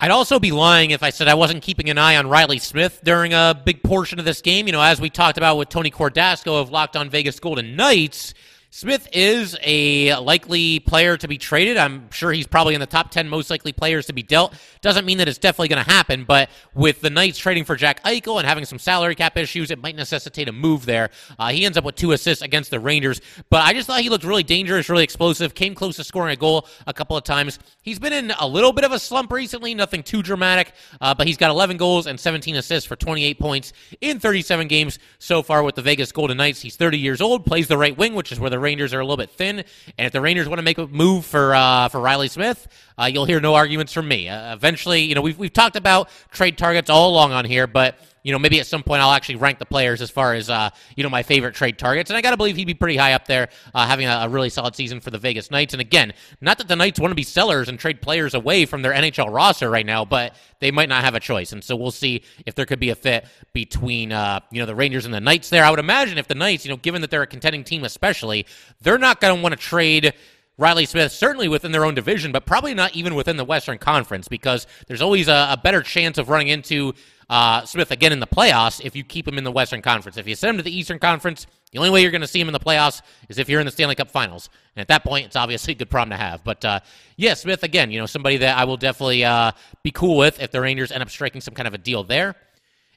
I'd 0.00 0.10
also 0.10 0.40
be 0.40 0.50
lying 0.50 0.90
if 0.90 1.04
I 1.04 1.10
said 1.10 1.28
I 1.28 1.34
wasn't 1.34 1.62
keeping 1.62 1.88
an 1.88 1.96
eye 1.96 2.16
on 2.16 2.28
Reilly 2.28 2.58
Smith 2.58 3.00
during 3.04 3.34
a 3.34 3.60
big 3.64 3.84
portion 3.84 4.18
of 4.18 4.24
this 4.24 4.40
game. 4.40 4.66
You 4.66 4.72
know, 4.72 4.82
as 4.82 5.00
we 5.00 5.10
talked 5.10 5.38
about 5.38 5.58
with 5.58 5.68
Tony 5.68 5.92
Cordasco 5.92 6.60
of 6.60 6.70
Locked 6.70 6.96
On 6.96 7.08
Vegas 7.08 7.38
Golden 7.38 7.76
Knights, 7.76 8.34
Smith 8.74 9.06
is 9.12 9.54
a 9.62 10.16
likely 10.16 10.80
player 10.80 11.18
to 11.18 11.28
be 11.28 11.36
traded. 11.36 11.76
I'm 11.76 12.10
sure 12.10 12.32
he's 12.32 12.46
probably 12.46 12.72
in 12.72 12.80
the 12.80 12.86
top 12.86 13.10
10 13.10 13.28
most 13.28 13.50
likely 13.50 13.70
players 13.70 14.06
to 14.06 14.14
be 14.14 14.22
dealt. 14.22 14.54
Doesn't 14.80 15.04
mean 15.04 15.18
that 15.18 15.28
it's 15.28 15.36
definitely 15.36 15.68
going 15.68 15.84
to 15.84 15.90
happen, 15.90 16.24
but 16.24 16.48
with 16.72 17.02
the 17.02 17.10
Knights 17.10 17.36
trading 17.36 17.66
for 17.66 17.76
Jack 17.76 18.02
Eichel 18.04 18.38
and 18.38 18.48
having 18.48 18.64
some 18.64 18.78
salary 18.78 19.14
cap 19.14 19.36
issues, 19.36 19.70
it 19.70 19.78
might 19.78 19.94
necessitate 19.94 20.48
a 20.48 20.52
move 20.52 20.86
there. 20.86 21.10
Uh, 21.38 21.50
he 21.50 21.66
ends 21.66 21.76
up 21.76 21.84
with 21.84 21.96
two 21.96 22.12
assists 22.12 22.42
against 22.42 22.70
the 22.70 22.80
Rangers, 22.80 23.20
but 23.50 23.60
I 23.60 23.74
just 23.74 23.88
thought 23.88 24.00
he 24.00 24.08
looked 24.08 24.24
really 24.24 24.42
dangerous, 24.42 24.88
really 24.88 25.04
explosive, 25.04 25.54
came 25.54 25.74
close 25.74 25.96
to 25.96 26.04
scoring 26.04 26.32
a 26.32 26.36
goal 26.36 26.66
a 26.86 26.94
couple 26.94 27.14
of 27.14 27.24
times. 27.24 27.58
He's 27.82 27.98
been 27.98 28.14
in 28.14 28.30
a 28.40 28.46
little 28.48 28.72
bit 28.72 28.86
of 28.86 28.92
a 28.92 28.98
slump 28.98 29.32
recently, 29.32 29.74
nothing 29.74 30.02
too 30.02 30.22
dramatic, 30.22 30.72
uh, 30.98 31.14
but 31.14 31.26
he's 31.26 31.36
got 31.36 31.50
11 31.50 31.76
goals 31.76 32.06
and 32.06 32.18
17 32.18 32.56
assists 32.56 32.88
for 32.88 32.96
28 32.96 33.38
points 33.38 33.74
in 34.00 34.18
37 34.18 34.66
games 34.66 34.98
so 35.18 35.42
far 35.42 35.62
with 35.62 35.74
the 35.74 35.82
Vegas 35.82 36.10
Golden 36.10 36.38
Knights. 36.38 36.62
He's 36.62 36.76
30 36.76 36.96
years 36.96 37.20
old, 37.20 37.44
plays 37.44 37.68
the 37.68 37.76
right 37.76 37.94
wing, 37.98 38.14
which 38.14 38.32
is 38.32 38.40
where 38.40 38.48
the 38.48 38.61
Rangers 38.62 38.94
are 38.94 39.00
a 39.00 39.04
little 39.04 39.18
bit 39.18 39.30
thin. 39.30 39.58
And 39.98 40.06
if 40.06 40.12
the 40.12 40.20
Rangers 40.20 40.48
want 40.48 40.58
to 40.58 40.62
make 40.62 40.78
a 40.78 40.86
move 40.86 41.26
for 41.26 41.54
uh, 41.54 41.88
for 41.88 42.00
Reilly 42.00 42.28
Smith, 42.28 42.66
uh, 42.96 43.10
you'll 43.12 43.26
hear 43.26 43.40
no 43.40 43.54
arguments 43.54 43.92
from 43.92 44.08
me. 44.08 44.28
Uh, 44.28 44.54
eventually, 44.54 45.02
you 45.02 45.14
know, 45.14 45.20
we've 45.20 45.38
we've 45.38 45.52
talked 45.52 45.76
about 45.76 46.08
trade 46.30 46.56
targets 46.56 46.88
all 46.88 47.10
along 47.10 47.32
on 47.32 47.44
here, 47.44 47.66
but 47.66 47.98
you 48.22 48.32
know, 48.32 48.38
maybe 48.38 48.60
at 48.60 48.66
some 48.66 48.82
point 48.82 49.02
I'll 49.02 49.12
actually 49.12 49.36
rank 49.36 49.58
the 49.58 49.66
players 49.66 50.00
as 50.00 50.10
far 50.10 50.34
as, 50.34 50.48
uh, 50.48 50.70
you 50.96 51.02
know, 51.02 51.08
my 51.08 51.22
favorite 51.22 51.54
trade 51.54 51.78
targets. 51.78 52.10
And 52.10 52.16
I 52.16 52.20
got 52.20 52.30
to 52.30 52.36
believe 52.36 52.56
he'd 52.56 52.66
be 52.66 52.74
pretty 52.74 52.96
high 52.96 53.14
up 53.14 53.26
there, 53.26 53.48
uh, 53.74 53.86
having 53.86 54.06
a, 54.06 54.20
a, 54.22 54.28
really 54.28 54.48
solid 54.48 54.76
season 54.76 55.00
for 55.00 55.10
the 55.10 55.18
Vegas 55.18 55.50
Knights. 55.50 55.74
And 55.74 55.80
again, 55.80 56.12
not 56.40 56.58
that 56.58 56.68
the 56.68 56.76
Knights 56.76 57.00
want 57.00 57.10
to 57.10 57.16
be 57.16 57.22
sellers 57.22 57.68
and 57.68 57.78
trade 57.78 58.00
players 58.00 58.34
away 58.34 58.64
from 58.64 58.82
their 58.82 58.92
NHL 58.92 59.32
roster 59.32 59.68
right 59.68 59.86
now, 59.86 60.04
but 60.04 60.36
they 60.60 60.70
might 60.70 60.88
not 60.88 61.04
have 61.04 61.14
a 61.14 61.20
choice. 61.20 61.52
And 61.52 61.62
so 61.62 61.74
we'll 61.74 61.90
see 61.90 62.22
if 62.46 62.54
there 62.54 62.66
could 62.66 62.80
be 62.80 62.90
a 62.90 62.94
fit 62.94 63.26
between, 63.52 64.12
uh, 64.12 64.40
you 64.50 64.60
know, 64.60 64.66
the 64.66 64.74
Rangers 64.74 65.04
and 65.04 65.12
the 65.12 65.20
Knights 65.20 65.50
there. 65.50 65.64
I 65.64 65.70
would 65.70 65.80
imagine 65.80 66.18
if 66.18 66.28
the 66.28 66.34
Knights, 66.34 66.64
you 66.64 66.70
know, 66.70 66.76
given 66.76 67.00
that 67.00 67.10
they're 67.10 67.22
a 67.22 67.26
contending 67.26 67.64
team 67.64 67.84
especially, 67.84 68.46
they're 68.80 68.98
not 68.98 69.20
going 69.20 69.36
to 69.36 69.42
want 69.42 69.52
to 69.52 69.60
trade– 69.60 70.14
Reilly 70.58 70.84
Smith, 70.84 71.12
certainly 71.12 71.48
within 71.48 71.72
their 71.72 71.84
own 71.84 71.94
division, 71.94 72.30
but 72.30 72.44
probably 72.44 72.74
not 72.74 72.94
even 72.94 73.14
within 73.14 73.36
the 73.36 73.44
Western 73.44 73.78
Conference 73.78 74.28
because 74.28 74.66
there's 74.86 75.00
always 75.00 75.28
a, 75.28 75.48
a 75.50 75.56
better 75.56 75.82
chance 75.82 76.18
of 76.18 76.28
running 76.28 76.48
into 76.48 76.92
uh, 77.32 77.64
Smith 77.64 77.90
again 77.90 78.12
in 78.12 78.20
the 78.20 78.26
playoffs 78.26 78.84
if 78.84 78.94
you 78.94 79.02
keep 79.02 79.26
him 79.26 79.38
in 79.38 79.44
the 79.44 79.50
Western 79.50 79.80
Conference. 79.80 80.18
If 80.18 80.28
you 80.28 80.34
send 80.34 80.50
him 80.50 80.56
to 80.58 80.62
the 80.62 80.76
Eastern 80.76 80.98
Conference, 80.98 81.46
the 81.70 81.78
only 81.78 81.88
way 81.88 82.02
you're 82.02 82.10
going 82.10 82.20
to 82.20 82.26
see 82.26 82.38
him 82.38 82.46
in 82.46 82.52
the 82.52 82.60
playoffs 82.60 83.00
is 83.30 83.38
if 83.38 83.48
you're 83.48 83.58
in 83.58 83.64
the 83.64 83.72
Stanley 83.72 83.94
Cup 83.94 84.10
Finals. 84.10 84.50
And 84.76 84.82
at 84.82 84.88
that 84.88 85.02
point, 85.02 85.24
it's 85.24 85.36
obviously 85.36 85.72
a 85.72 85.76
good 85.76 85.88
problem 85.88 86.10
to 86.10 86.22
have. 86.22 86.44
But 86.44 86.62
uh, 86.62 86.80
yeah, 87.16 87.32
Smith, 87.32 87.62
again, 87.62 87.90
you 87.90 87.98
know, 87.98 88.04
somebody 88.04 88.36
that 88.36 88.58
I 88.58 88.64
will 88.64 88.76
definitely 88.76 89.24
uh, 89.24 89.52
be 89.82 89.90
cool 89.90 90.18
with 90.18 90.42
if 90.42 90.50
the 90.50 90.60
Rangers 90.60 90.92
end 90.92 91.02
up 91.02 91.08
striking 91.08 91.40
some 91.40 91.54
kind 91.54 91.66
of 91.66 91.72
a 91.72 91.78
deal 91.78 92.04
there. 92.04 92.36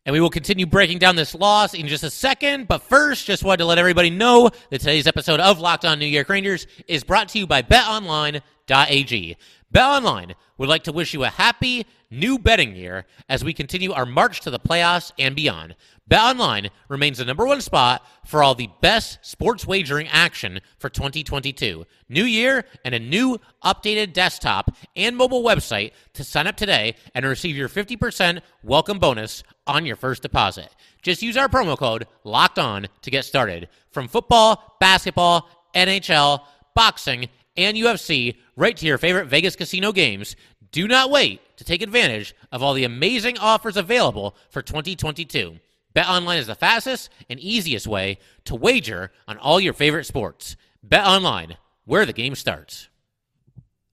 And 0.05 0.11
we 0.11 0.19
will 0.19 0.29
continue 0.29 0.65
breaking 0.65 0.99
down 0.99 1.15
this 1.15 1.33
loss 1.33 1.73
in 1.73 1.87
just 1.87 2.03
a 2.03 2.09
second. 2.09 2.67
But 2.67 2.83
first, 2.83 3.25
just 3.25 3.41
wanted 3.41 3.59
to 3.59 3.65
let 3.65 3.77
everybody 3.77 4.09
know 4.09 4.49
that 4.69 4.79
today's 4.79 5.07
episode 5.07 5.39
of 5.39 5.59
Locked 5.59 5.85
On 5.85 5.97
New 5.97 6.05
York 6.05 6.27
Rangers 6.27 6.67
is 6.89 7.05
brought 7.05 7.29
to 7.29 7.39
you 7.39 7.47
by 7.47 7.61
BetOnline.ag. 7.61 9.37
BetOnline 9.75 10.35
would 10.57 10.69
like 10.69 10.85
to 10.85 10.93
wish 10.93 11.13
you 11.13 11.25
a 11.25 11.29
happy 11.29 11.85
new 12.09 12.39
betting 12.39 12.77
year 12.77 13.05
as 13.27 13.43
we 13.43 13.51
continue 13.51 13.91
our 13.91 14.05
march 14.05 14.39
to 14.39 14.49
the 14.49 14.57
playoffs 14.57 15.11
and 15.19 15.35
beyond. 15.35 15.75
BetOnline 16.09 16.69
remains 16.87 17.17
the 17.17 17.25
number 17.25 17.45
one 17.45 17.59
spot 17.59 18.01
for 18.25 18.41
all 18.41 18.55
the 18.55 18.69
best 18.79 19.19
sports 19.21 19.67
wagering 19.67 20.07
action 20.07 20.61
for 20.77 20.87
2022. 20.87 21.85
New 22.07 22.23
year 22.23 22.63
and 22.85 22.95
a 22.95 22.99
new 22.99 23.37
updated 23.65 24.13
desktop 24.13 24.73
and 24.95 25.17
mobile 25.17 25.43
website 25.43 25.91
to 26.13 26.23
sign 26.23 26.47
up 26.47 26.55
today 26.55 26.95
and 27.13 27.25
receive 27.25 27.57
your 27.57 27.67
50% 27.67 28.39
welcome 28.63 28.97
bonus 28.97 29.43
on 29.67 29.85
your 29.85 29.97
first 29.97 30.21
deposit. 30.21 30.73
Just 31.01 31.21
use 31.21 31.35
our 31.35 31.49
promo 31.49 31.77
code 31.77 32.07
LOCKED 32.23 32.59
ON 32.59 32.87
to 33.01 33.11
get 33.11 33.25
started. 33.25 33.67
From 33.91 34.07
football, 34.07 34.77
basketball, 34.79 35.49
NHL, 35.75 36.43
boxing, 36.75 37.27
and 37.57 37.77
UFC, 37.77 38.35
right 38.55 38.75
to 38.77 38.85
your 38.85 38.97
favorite 38.97 39.27
Vegas 39.27 39.55
casino 39.55 39.91
games, 39.91 40.35
do 40.71 40.87
not 40.87 41.09
wait 41.09 41.41
to 41.57 41.63
take 41.63 41.81
advantage 41.81 42.35
of 42.51 42.61
all 42.61 42.73
the 42.73 42.83
amazing 42.83 43.37
offers 43.37 43.77
available 43.77 44.35
for 44.49 44.61
2022. 44.61 45.59
BetOnline 45.95 46.39
is 46.39 46.47
the 46.47 46.55
fastest 46.55 47.09
and 47.29 47.39
easiest 47.39 47.87
way 47.87 48.17
to 48.43 48.55
wager 48.55 49.11
on 49.27 49.37
all 49.37 49.59
your 49.61 49.73
favorite 49.73 50.05
sports. 50.05 50.57
BetOnline, 50.85 51.55
where 51.85 52.05
the 52.05 52.13
game 52.13 52.35
starts. 52.35 52.89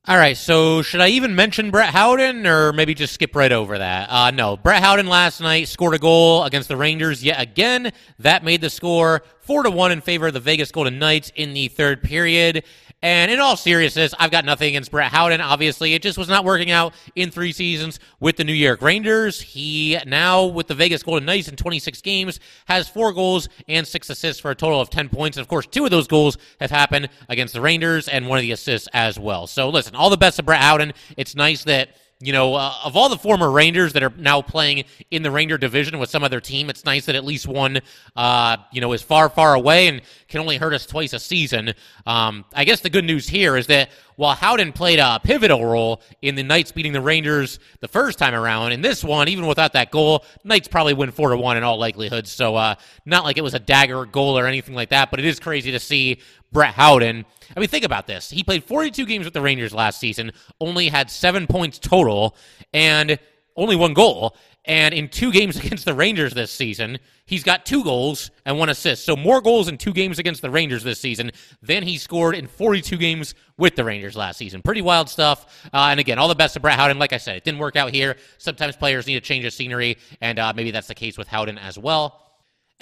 All 0.08 0.16
right, 0.16 0.36
so 0.36 0.82
should 0.82 1.00
I 1.00 1.10
even 1.10 1.36
mention 1.36 1.70
Brett 1.70 1.90
Howden 1.90 2.44
or 2.44 2.72
maybe 2.72 2.92
just 2.92 3.14
skip 3.14 3.36
right 3.36 3.52
over 3.52 3.78
that? 3.78 4.10
Uh, 4.10 4.32
no, 4.32 4.56
Brett 4.56 4.82
Howden 4.82 5.06
last 5.06 5.40
night 5.40 5.68
scored 5.68 5.94
a 5.94 5.98
goal 6.00 6.42
against 6.42 6.66
the 6.66 6.76
Rangers 6.76 7.22
yet 7.22 7.40
again. 7.40 7.92
That 8.18 8.42
made 8.42 8.62
the 8.62 8.68
score 8.68 9.22
4 9.42 9.62
to 9.62 9.70
1 9.70 9.92
in 9.92 10.00
favor 10.00 10.26
of 10.26 10.32
the 10.32 10.40
Vegas 10.40 10.72
Golden 10.72 10.98
Knights 10.98 11.30
in 11.36 11.54
the 11.54 11.68
third 11.68 12.02
period. 12.02 12.64
And 13.02 13.32
in 13.32 13.40
all 13.40 13.56
seriousness, 13.56 14.14
I've 14.18 14.30
got 14.30 14.44
nothing 14.44 14.68
against 14.68 14.92
Brett 14.92 15.10
Howden. 15.10 15.40
Obviously, 15.40 15.94
it 15.94 16.02
just 16.02 16.16
was 16.16 16.28
not 16.28 16.44
working 16.44 16.70
out 16.70 16.94
in 17.16 17.32
three 17.32 17.50
seasons 17.50 17.98
with 18.20 18.36
the 18.36 18.44
New 18.44 18.52
York 18.52 18.80
Rangers. 18.80 19.40
He 19.40 19.98
now, 20.06 20.44
with 20.44 20.68
the 20.68 20.74
Vegas 20.76 21.02
Golden 21.02 21.26
Knights 21.26 21.48
in 21.48 21.56
26 21.56 22.00
games, 22.00 22.38
has 22.66 22.88
four 22.88 23.12
goals 23.12 23.48
and 23.66 23.84
six 23.86 24.08
assists 24.08 24.40
for 24.40 24.52
a 24.52 24.54
total 24.54 24.80
of 24.80 24.88
10 24.88 25.08
points. 25.08 25.36
And 25.36 25.42
of 25.42 25.48
course, 25.48 25.66
two 25.66 25.84
of 25.84 25.90
those 25.90 26.06
goals 26.06 26.38
have 26.60 26.70
happened 26.70 27.08
against 27.28 27.54
the 27.54 27.60
Rangers 27.60 28.06
and 28.06 28.28
one 28.28 28.38
of 28.38 28.42
the 28.42 28.52
assists 28.52 28.88
as 28.92 29.18
well. 29.18 29.48
So 29.48 29.68
listen, 29.68 29.96
all 29.96 30.08
the 30.08 30.16
best 30.16 30.36
to 30.36 30.44
Brett 30.44 30.60
Howden. 30.60 30.92
It's 31.16 31.34
nice 31.34 31.64
that 31.64 31.96
you 32.22 32.32
know, 32.32 32.54
uh, 32.54 32.72
of 32.84 32.96
all 32.96 33.08
the 33.08 33.18
former 33.18 33.50
Rangers 33.50 33.94
that 33.94 34.02
are 34.04 34.12
now 34.16 34.40
playing 34.40 34.84
in 35.10 35.24
the 35.24 35.30
Ranger 35.30 35.58
division 35.58 35.98
with 35.98 36.08
some 36.08 36.22
other 36.22 36.40
team, 36.40 36.70
it's 36.70 36.84
nice 36.84 37.06
that 37.06 37.16
at 37.16 37.24
least 37.24 37.48
one, 37.48 37.80
uh, 38.14 38.58
you 38.70 38.80
know, 38.80 38.92
is 38.92 39.02
far, 39.02 39.28
far 39.28 39.54
away 39.54 39.88
and 39.88 40.02
can 40.28 40.40
only 40.40 40.56
hurt 40.56 40.72
us 40.72 40.86
twice 40.86 41.12
a 41.14 41.18
season. 41.18 41.74
Um, 42.06 42.44
I 42.54 42.64
guess 42.64 42.80
the 42.80 42.90
good 42.90 43.04
news 43.04 43.28
here 43.28 43.56
is 43.56 43.66
that 43.66 43.90
while 44.14 44.36
Howden 44.36 44.72
played 44.72 45.00
a 45.00 45.20
pivotal 45.24 45.64
role 45.64 46.00
in 46.20 46.36
the 46.36 46.44
Knights 46.44 46.70
beating 46.70 46.92
the 46.92 47.00
Rangers 47.00 47.58
the 47.80 47.88
first 47.88 48.20
time 48.20 48.34
around, 48.34 48.70
in 48.70 48.82
this 48.82 49.02
one, 49.02 49.28
even 49.28 49.46
without 49.46 49.72
that 49.72 49.90
goal, 49.90 50.24
Knights 50.44 50.68
probably 50.68 50.94
win 50.94 51.10
four 51.10 51.30
to 51.30 51.36
one 51.36 51.56
in 51.56 51.64
all 51.64 51.76
likelihood. 51.76 52.28
So, 52.28 52.54
uh, 52.54 52.76
not 53.04 53.24
like 53.24 53.36
it 53.36 53.42
was 53.42 53.54
a 53.54 53.58
dagger 53.58 54.04
goal 54.06 54.38
or 54.38 54.46
anything 54.46 54.76
like 54.76 54.90
that, 54.90 55.10
but 55.10 55.18
it 55.18 55.26
is 55.26 55.40
crazy 55.40 55.72
to 55.72 55.80
see 55.80 56.20
Brett 56.52 56.74
Howden. 56.74 57.24
I 57.56 57.60
mean, 57.60 57.68
think 57.68 57.84
about 57.84 58.06
this. 58.06 58.30
He 58.30 58.42
played 58.42 58.64
42 58.64 59.06
games 59.06 59.24
with 59.24 59.34
the 59.34 59.40
Rangers 59.40 59.74
last 59.74 59.98
season, 59.98 60.32
only 60.60 60.88
had 60.88 61.10
seven 61.10 61.46
points 61.46 61.78
total, 61.78 62.36
and 62.72 63.18
only 63.56 63.76
one 63.76 63.94
goal. 63.94 64.36
And 64.64 64.94
in 64.94 65.08
two 65.08 65.32
games 65.32 65.56
against 65.64 65.84
the 65.84 65.94
Rangers 65.94 66.34
this 66.34 66.50
season, 66.50 66.98
he's 67.26 67.42
got 67.42 67.66
two 67.66 67.82
goals 67.82 68.30
and 68.46 68.58
one 68.58 68.68
assist. 68.68 69.04
So 69.04 69.16
more 69.16 69.40
goals 69.40 69.68
in 69.68 69.76
two 69.76 69.92
games 69.92 70.18
against 70.18 70.42
the 70.42 70.50
Rangers 70.50 70.84
this 70.84 71.00
season 71.00 71.32
than 71.60 71.82
he 71.82 71.98
scored 71.98 72.34
in 72.34 72.46
42 72.46 72.96
games 72.96 73.34
with 73.56 73.74
the 73.76 73.84
Rangers 73.84 74.16
last 74.16 74.38
season. 74.38 74.62
Pretty 74.62 74.82
wild 74.82 75.08
stuff. 75.08 75.68
Uh, 75.72 75.88
and 75.90 76.00
again, 76.00 76.18
all 76.18 76.28
the 76.28 76.34
best 76.34 76.54
to 76.54 76.60
Brett 76.60 76.78
Howden. 76.78 76.98
Like 76.98 77.12
I 77.12 77.18
said, 77.18 77.36
it 77.36 77.44
didn't 77.44 77.60
work 77.60 77.76
out 77.76 77.92
here. 77.92 78.16
Sometimes 78.38 78.76
players 78.76 79.06
need 79.06 79.16
a 79.16 79.20
change 79.20 79.44
of 79.44 79.52
scenery, 79.52 79.98
and 80.20 80.38
uh, 80.38 80.52
maybe 80.54 80.70
that's 80.70 80.88
the 80.88 80.94
case 80.94 81.18
with 81.18 81.28
Howden 81.28 81.58
as 81.58 81.78
well. 81.78 82.31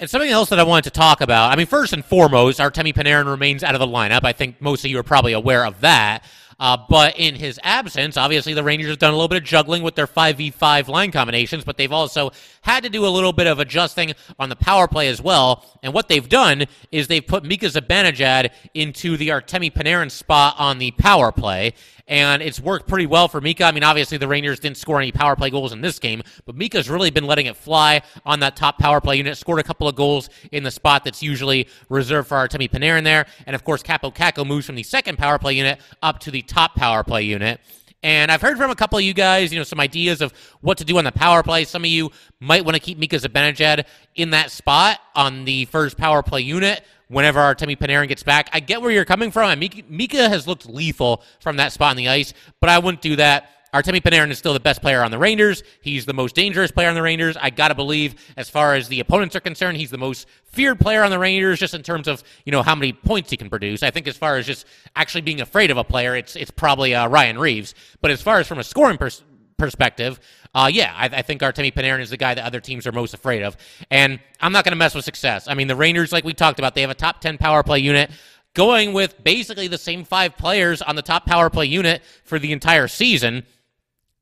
And 0.01 0.09
something 0.09 0.31
else 0.31 0.49
that 0.49 0.57
I 0.57 0.63
wanted 0.63 0.85
to 0.85 0.99
talk 0.99 1.21
about. 1.21 1.51
I 1.51 1.55
mean, 1.55 1.67
first 1.67 1.93
and 1.93 2.03
foremost, 2.03 2.59
Artemi 2.59 2.91
Panarin 2.91 3.27
remains 3.27 3.63
out 3.63 3.75
of 3.75 3.79
the 3.79 3.85
lineup. 3.85 4.21
I 4.23 4.33
think 4.33 4.59
most 4.59 4.83
of 4.83 4.89
you 4.89 4.97
are 4.97 5.03
probably 5.03 5.33
aware 5.33 5.63
of 5.63 5.81
that. 5.81 6.23
Uh, 6.59 6.75
but 6.89 7.19
in 7.19 7.35
his 7.35 7.59
absence, 7.61 8.17
obviously 8.17 8.55
the 8.55 8.63
Rangers 8.63 8.89
have 8.89 8.97
done 8.97 9.13
a 9.13 9.15
little 9.15 9.27
bit 9.27 9.37
of 9.37 9.43
juggling 9.43 9.83
with 9.83 9.93
their 9.93 10.07
5v5 10.07 10.87
line 10.87 11.11
combinations, 11.11 11.63
but 11.63 11.77
they've 11.77 11.91
also 11.91 12.31
had 12.61 12.83
to 12.83 12.89
do 12.89 13.05
a 13.05 13.09
little 13.09 13.31
bit 13.31 13.45
of 13.45 13.59
adjusting 13.59 14.13
on 14.39 14.49
the 14.49 14.55
power 14.55 14.87
play 14.87 15.07
as 15.07 15.21
well. 15.21 15.65
And 15.83 15.93
what 15.93 16.07
they've 16.07 16.27
done 16.27 16.65
is 16.91 17.07
they've 17.07 17.25
put 17.25 17.43
Mika 17.43 17.67
Zibanejad 17.67 18.49
into 18.73 19.17
the 19.17 19.29
Artemi 19.29 19.71
Panarin 19.71 20.09
spot 20.09 20.55
on 20.57 20.79
the 20.79 20.91
power 20.91 21.31
play 21.31 21.73
and 22.07 22.41
it's 22.41 22.59
worked 22.59 22.87
pretty 22.87 23.05
well 23.05 23.27
for 23.27 23.41
Mika. 23.41 23.65
I 23.65 23.71
mean, 23.71 23.83
obviously 23.83 24.17
the 24.17 24.27
Rangers 24.27 24.59
didn't 24.59 24.77
score 24.77 24.99
any 24.99 25.11
power 25.11 25.35
play 25.35 25.49
goals 25.49 25.71
in 25.71 25.81
this 25.81 25.99
game, 25.99 26.21
but 26.45 26.55
Mika's 26.55 26.89
really 26.89 27.09
been 27.09 27.25
letting 27.25 27.45
it 27.45 27.55
fly 27.55 28.01
on 28.25 28.39
that 28.41 28.55
top 28.55 28.77
power 28.77 29.01
play 29.01 29.17
unit. 29.17 29.37
Scored 29.37 29.59
a 29.59 29.63
couple 29.63 29.87
of 29.87 29.95
goals 29.95 30.29
in 30.51 30.63
the 30.63 30.71
spot 30.71 31.03
that's 31.03 31.23
usually 31.23 31.67
reserved 31.89 32.27
for 32.27 32.35
Artemi 32.35 32.69
Panarin 32.69 33.03
there, 33.03 33.25
and 33.45 33.55
of 33.55 33.63
course 33.63 33.83
Kaapo 33.83 34.13
Kakko 34.13 34.45
moves 34.45 34.65
from 34.65 34.75
the 34.75 34.83
second 34.83 35.17
power 35.17 35.37
play 35.39 35.53
unit 35.53 35.79
up 36.01 36.19
to 36.19 36.31
the 36.31 36.41
top 36.41 36.75
power 36.75 37.03
play 37.03 37.23
unit. 37.23 37.59
And 38.03 38.31
I've 38.31 38.41
heard 38.41 38.57
from 38.57 38.71
a 38.71 38.75
couple 38.75 38.97
of 38.97 39.03
you 39.03 39.13
guys, 39.13 39.53
you 39.53 39.59
know, 39.59 39.63
some 39.63 39.79
ideas 39.79 40.21
of 40.21 40.33
what 40.61 40.77
to 40.79 40.85
do 40.85 40.97
on 40.97 41.03
the 41.03 41.11
power 41.11 41.43
play. 41.43 41.65
Some 41.65 41.83
of 41.83 41.89
you 41.89 42.09
might 42.39 42.65
want 42.65 42.75
to 42.75 42.79
keep 42.79 42.97
Mika 42.97 43.17
Zibanejad 43.17 43.85
in 44.15 44.31
that 44.31 44.49
spot 44.49 44.99
on 45.15 45.45
the 45.45 45.65
first 45.65 45.97
power 45.97 46.23
play 46.23 46.41
unit 46.41 46.83
whenever 47.09 47.39
Artemi 47.39 47.77
Panarin 47.77 48.07
gets 48.07 48.23
back. 48.23 48.49
I 48.53 48.59
get 48.59 48.81
where 48.81 48.89
you're 48.89 49.05
coming 49.05 49.29
from. 49.29 49.57
Mika, 49.59 49.83
Mika 49.87 50.29
has 50.29 50.47
looked 50.47 50.67
lethal 50.67 51.23
from 51.41 51.57
that 51.57 51.73
spot 51.73 51.91
on 51.91 51.97
the 51.97 52.09
ice, 52.09 52.33
but 52.59 52.69
I 52.69 52.79
wouldn't 52.79 53.01
do 53.01 53.17
that. 53.17 53.49
Artemi 53.73 54.01
Panarin 54.01 54.29
is 54.31 54.37
still 54.37 54.53
the 54.53 54.59
best 54.59 54.81
player 54.81 55.01
on 55.01 55.11
the 55.11 55.17
Rangers. 55.17 55.63
He's 55.81 56.05
the 56.05 56.13
most 56.13 56.35
dangerous 56.35 56.71
player 56.71 56.89
on 56.89 56.95
the 56.95 57.01
Rangers. 57.01 57.37
I 57.39 57.49
got 57.49 57.69
to 57.69 57.75
believe, 57.75 58.15
as 58.35 58.49
far 58.49 58.75
as 58.75 58.89
the 58.89 58.99
opponents 58.99 59.35
are 59.35 59.39
concerned, 59.39 59.77
he's 59.77 59.91
the 59.91 59.97
most 59.97 60.27
feared 60.43 60.79
player 60.79 61.03
on 61.03 61.11
the 61.11 61.19
Rangers, 61.19 61.59
just 61.59 61.73
in 61.73 61.81
terms 61.81 62.07
of 62.07 62.23
you 62.45 62.51
know 62.51 62.63
how 62.63 62.75
many 62.75 62.91
points 62.91 63.29
he 63.29 63.37
can 63.37 63.49
produce. 63.49 63.81
I 63.81 63.91
think 63.91 64.07
as 64.07 64.17
far 64.17 64.37
as 64.37 64.45
just 64.45 64.65
actually 64.95 65.21
being 65.21 65.39
afraid 65.39 65.71
of 65.71 65.77
a 65.77 65.83
player, 65.83 66.15
it's 66.15 66.35
it's 66.35 66.51
probably 66.51 66.93
uh, 66.93 67.07
Ryan 67.07 67.39
Reaves. 67.39 67.73
But 68.01 68.11
as 68.11 68.21
far 68.21 68.39
as 68.39 68.47
from 68.47 68.59
a 68.59 68.63
scoring 68.63 68.97
perspective 68.97 69.27
perspective, 69.61 70.19
uh, 70.55 70.69
yeah, 70.73 70.91
I, 70.97 71.05
I, 71.05 71.21
think 71.21 71.41
Artemi 71.41 71.71
Panarin 71.71 72.01
is 72.01 72.09
the 72.09 72.17
guy 72.17 72.33
that 72.33 72.43
other 72.43 72.59
teams 72.59 72.87
are 72.87 72.91
most 72.91 73.13
afraid 73.13 73.43
of. 73.43 73.55
And 73.91 74.19
I'm 74.39 74.51
not 74.51 74.65
going 74.65 74.71
to 74.71 74.77
mess 74.77 74.95
with 74.95 75.05
success. 75.05 75.47
I 75.47 75.53
mean, 75.53 75.67
the 75.67 75.75
Rangers, 75.75 76.11
like 76.11 76.23
we 76.23 76.33
talked 76.33 76.57
about, 76.57 76.73
they 76.73 76.81
have 76.81 76.89
a 76.89 76.95
top 76.95 77.21
10 77.21 77.37
power 77.37 77.61
play 77.61 77.77
unit 77.77 78.09
going 78.55 78.91
with 78.91 79.23
basically 79.23 79.67
the 79.67 79.77
same 79.77 80.03
five 80.03 80.35
players 80.35 80.81
on 80.81 80.95
the 80.95 81.01
top 81.03 81.27
power 81.27 81.49
play 81.49 81.67
unit 81.67 82.01
for 82.25 82.39
the 82.39 82.51
entire 82.51 82.87
season. 82.87 83.45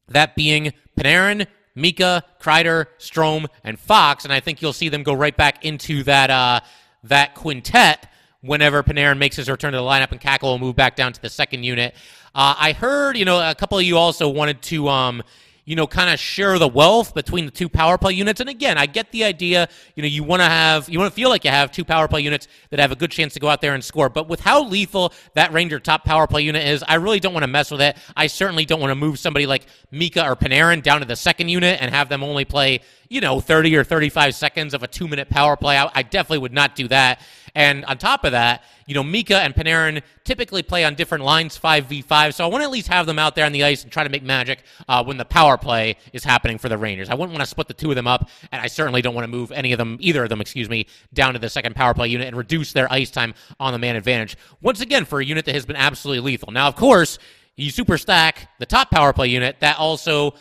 That 0.09 0.35
being 0.35 0.73
Panarin, 0.97 1.47
Mika, 1.75 2.23
Kreider, 2.41 2.87
Strome, 2.99 3.47
and 3.63 3.79
Fox. 3.79 4.25
And 4.25 4.33
I 4.33 4.39
think 4.39 4.61
you'll 4.61 4.73
see 4.73 4.89
them 4.89 5.03
go 5.03 5.13
right 5.13 5.35
back 5.35 5.63
into 5.65 6.03
that 6.03 6.29
uh, 6.29 6.59
that 7.03 7.35
quintet 7.35 8.11
whenever 8.41 8.83
Panarin 8.83 9.17
makes 9.17 9.35
his 9.35 9.49
return 9.49 9.73
to 9.73 9.77
the 9.77 9.83
lineup 9.83 10.11
and 10.11 10.21
Kakko 10.21 10.43
will 10.43 10.59
move 10.59 10.75
back 10.75 10.95
down 10.95 11.13
to 11.13 11.21
the 11.21 11.29
second 11.29 11.63
unit. 11.63 11.93
Uh, 12.33 12.55
I 12.57 12.71
heard, 12.73 13.17
you 13.17 13.25
know, 13.25 13.39
a 13.39 13.55
couple 13.55 13.77
of 13.77 13.83
you 13.83 13.97
also 13.97 14.29
wanted 14.29 14.61
to, 14.63 14.87
um, 14.87 15.23
you 15.69 15.75
know, 15.75 15.85
kind 15.85 16.09
of 16.09 16.19
share 16.19 16.57
the 16.57 16.67
wealth 16.67 17.13
between 17.13 17.45
the 17.45 17.51
two 17.51 17.69
power 17.69 17.95
play 17.95 18.11
units. 18.11 18.39
And 18.39 18.49
again, 18.49 18.79
I 18.79 18.87
get 18.87 19.11
the 19.11 19.23
idea, 19.23 19.69
you 19.95 20.01
know, 20.01 20.07
you 20.07 20.23
want 20.23 20.39
to 20.39 20.47
have, 20.47 20.89
you 20.89 20.97
want 20.97 21.11
to 21.11 21.15
feel 21.15 21.29
like 21.29 21.43
you 21.43 21.51
have 21.51 21.71
two 21.71 21.85
power 21.85 22.07
play 22.07 22.21
units 22.21 22.47
that 22.71 22.79
have 22.79 22.91
a 22.91 22.95
good 22.95 23.11
chance 23.11 23.35
to 23.35 23.39
go 23.39 23.47
out 23.47 23.61
there 23.61 23.75
and 23.75 23.83
score. 23.83 24.09
But 24.09 24.27
with 24.27 24.39
how 24.39 24.63
lethal 24.63 25.13
that 25.35 25.53
Ranger 25.53 25.79
top 25.79 26.05
power 26.05 26.25
play 26.25 26.41
unit 26.41 26.67
is, 26.67 26.83
I 26.87 26.95
really 26.95 27.19
don't 27.19 27.33
want 27.33 27.43
to 27.43 27.47
mess 27.47 27.69
with 27.69 27.81
it. 27.81 27.97
I 28.17 28.25
certainly 28.25 28.65
don't 28.65 28.79
want 28.79 28.89
to 28.89 28.95
move 28.95 29.19
somebody 29.19 29.45
like 29.45 29.67
Mika 29.91 30.27
or 30.27 30.35
Panarin 30.35 30.81
down 30.81 31.01
to 31.01 31.05
the 31.05 31.15
second 31.15 31.49
unit 31.49 31.79
and 31.79 31.93
have 31.93 32.09
them 32.09 32.23
only 32.23 32.45
play, 32.45 32.81
you 33.07 33.21
know, 33.21 33.39
30 33.39 33.75
or 33.75 33.83
35 33.83 34.33
seconds 34.33 34.73
of 34.73 34.81
a 34.81 34.87
two 34.87 35.07
minute 35.07 35.29
power 35.29 35.55
play. 35.55 35.77
I, 35.77 35.87
I 35.93 36.01
definitely 36.01 36.39
would 36.39 36.51
not 36.51 36.75
do 36.75 36.87
that. 36.87 37.21
And 37.55 37.85
on 37.85 37.97
top 37.97 38.23
of 38.23 38.31
that, 38.31 38.63
you 38.85 38.95
know, 38.95 39.03
Mika 39.03 39.39
and 39.39 39.53
Panarin 39.53 40.01
typically 40.23 40.63
play 40.63 40.83
on 40.83 40.95
different 40.95 41.23
lines, 41.23 41.57
5v5. 41.57 42.33
So 42.33 42.43
I 42.43 42.47
want 42.47 42.61
to 42.61 42.65
at 42.65 42.71
least 42.71 42.87
have 42.87 43.05
them 43.05 43.19
out 43.19 43.35
there 43.35 43.45
on 43.45 43.51
the 43.51 43.63
ice 43.63 43.83
and 43.83 43.91
try 43.91 44.03
to 44.03 44.09
make 44.09 44.23
magic 44.23 44.63
uh, 44.87 45.03
when 45.03 45.17
the 45.17 45.25
power 45.25 45.57
play 45.57 45.97
is 46.13 46.23
happening 46.23 46.57
for 46.57 46.69
the 46.69 46.77
Rangers. 46.77 47.09
I 47.09 47.13
wouldn't 47.13 47.31
want 47.31 47.41
to 47.41 47.49
split 47.49 47.67
the 47.67 47.73
two 47.73 47.89
of 47.89 47.95
them 47.95 48.07
up, 48.07 48.29
and 48.51 48.61
I 48.61 48.67
certainly 48.67 49.01
don't 49.01 49.13
want 49.13 49.25
to 49.25 49.31
move 49.31 49.51
any 49.51 49.71
of 49.73 49.77
them, 49.77 49.97
either 49.99 50.23
of 50.23 50.29
them, 50.29 50.41
excuse 50.41 50.69
me, 50.69 50.87
down 51.13 51.33
to 51.33 51.39
the 51.39 51.49
second 51.49 51.75
power 51.75 51.93
play 51.93 52.07
unit 52.07 52.27
and 52.27 52.37
reduce 52.37 52.73
their 52.73 52.91
ice 52.91 53.11
time 53.11 53.33
on 53.59 53.73
the 53.73 53.79
man 53.79 53.95
advantage. 53.95 54.37
Once 54.61 54.81
again, 54.81 55.05
for 55.05 55.19
a 55.19 55.25
unit 55.25 55.45
that 55.45 55.55
has 55.55 55.65
been 55.65 55.75
absolutely 55.75 56.21
lethal. 56.21 56.51
Now, 56.51 56.67
of 56.67 56.75
course, 56.75 57.19
you 57.55 57.69
super 57.71 57.97
stack 57.97 58.49
the 58.59 58.65
top 58.65 58.89
power 58.89 59.13
play 59.13 59.27
unit, 59.27 59.57
that 59.59 59.77
also 59.77 60.33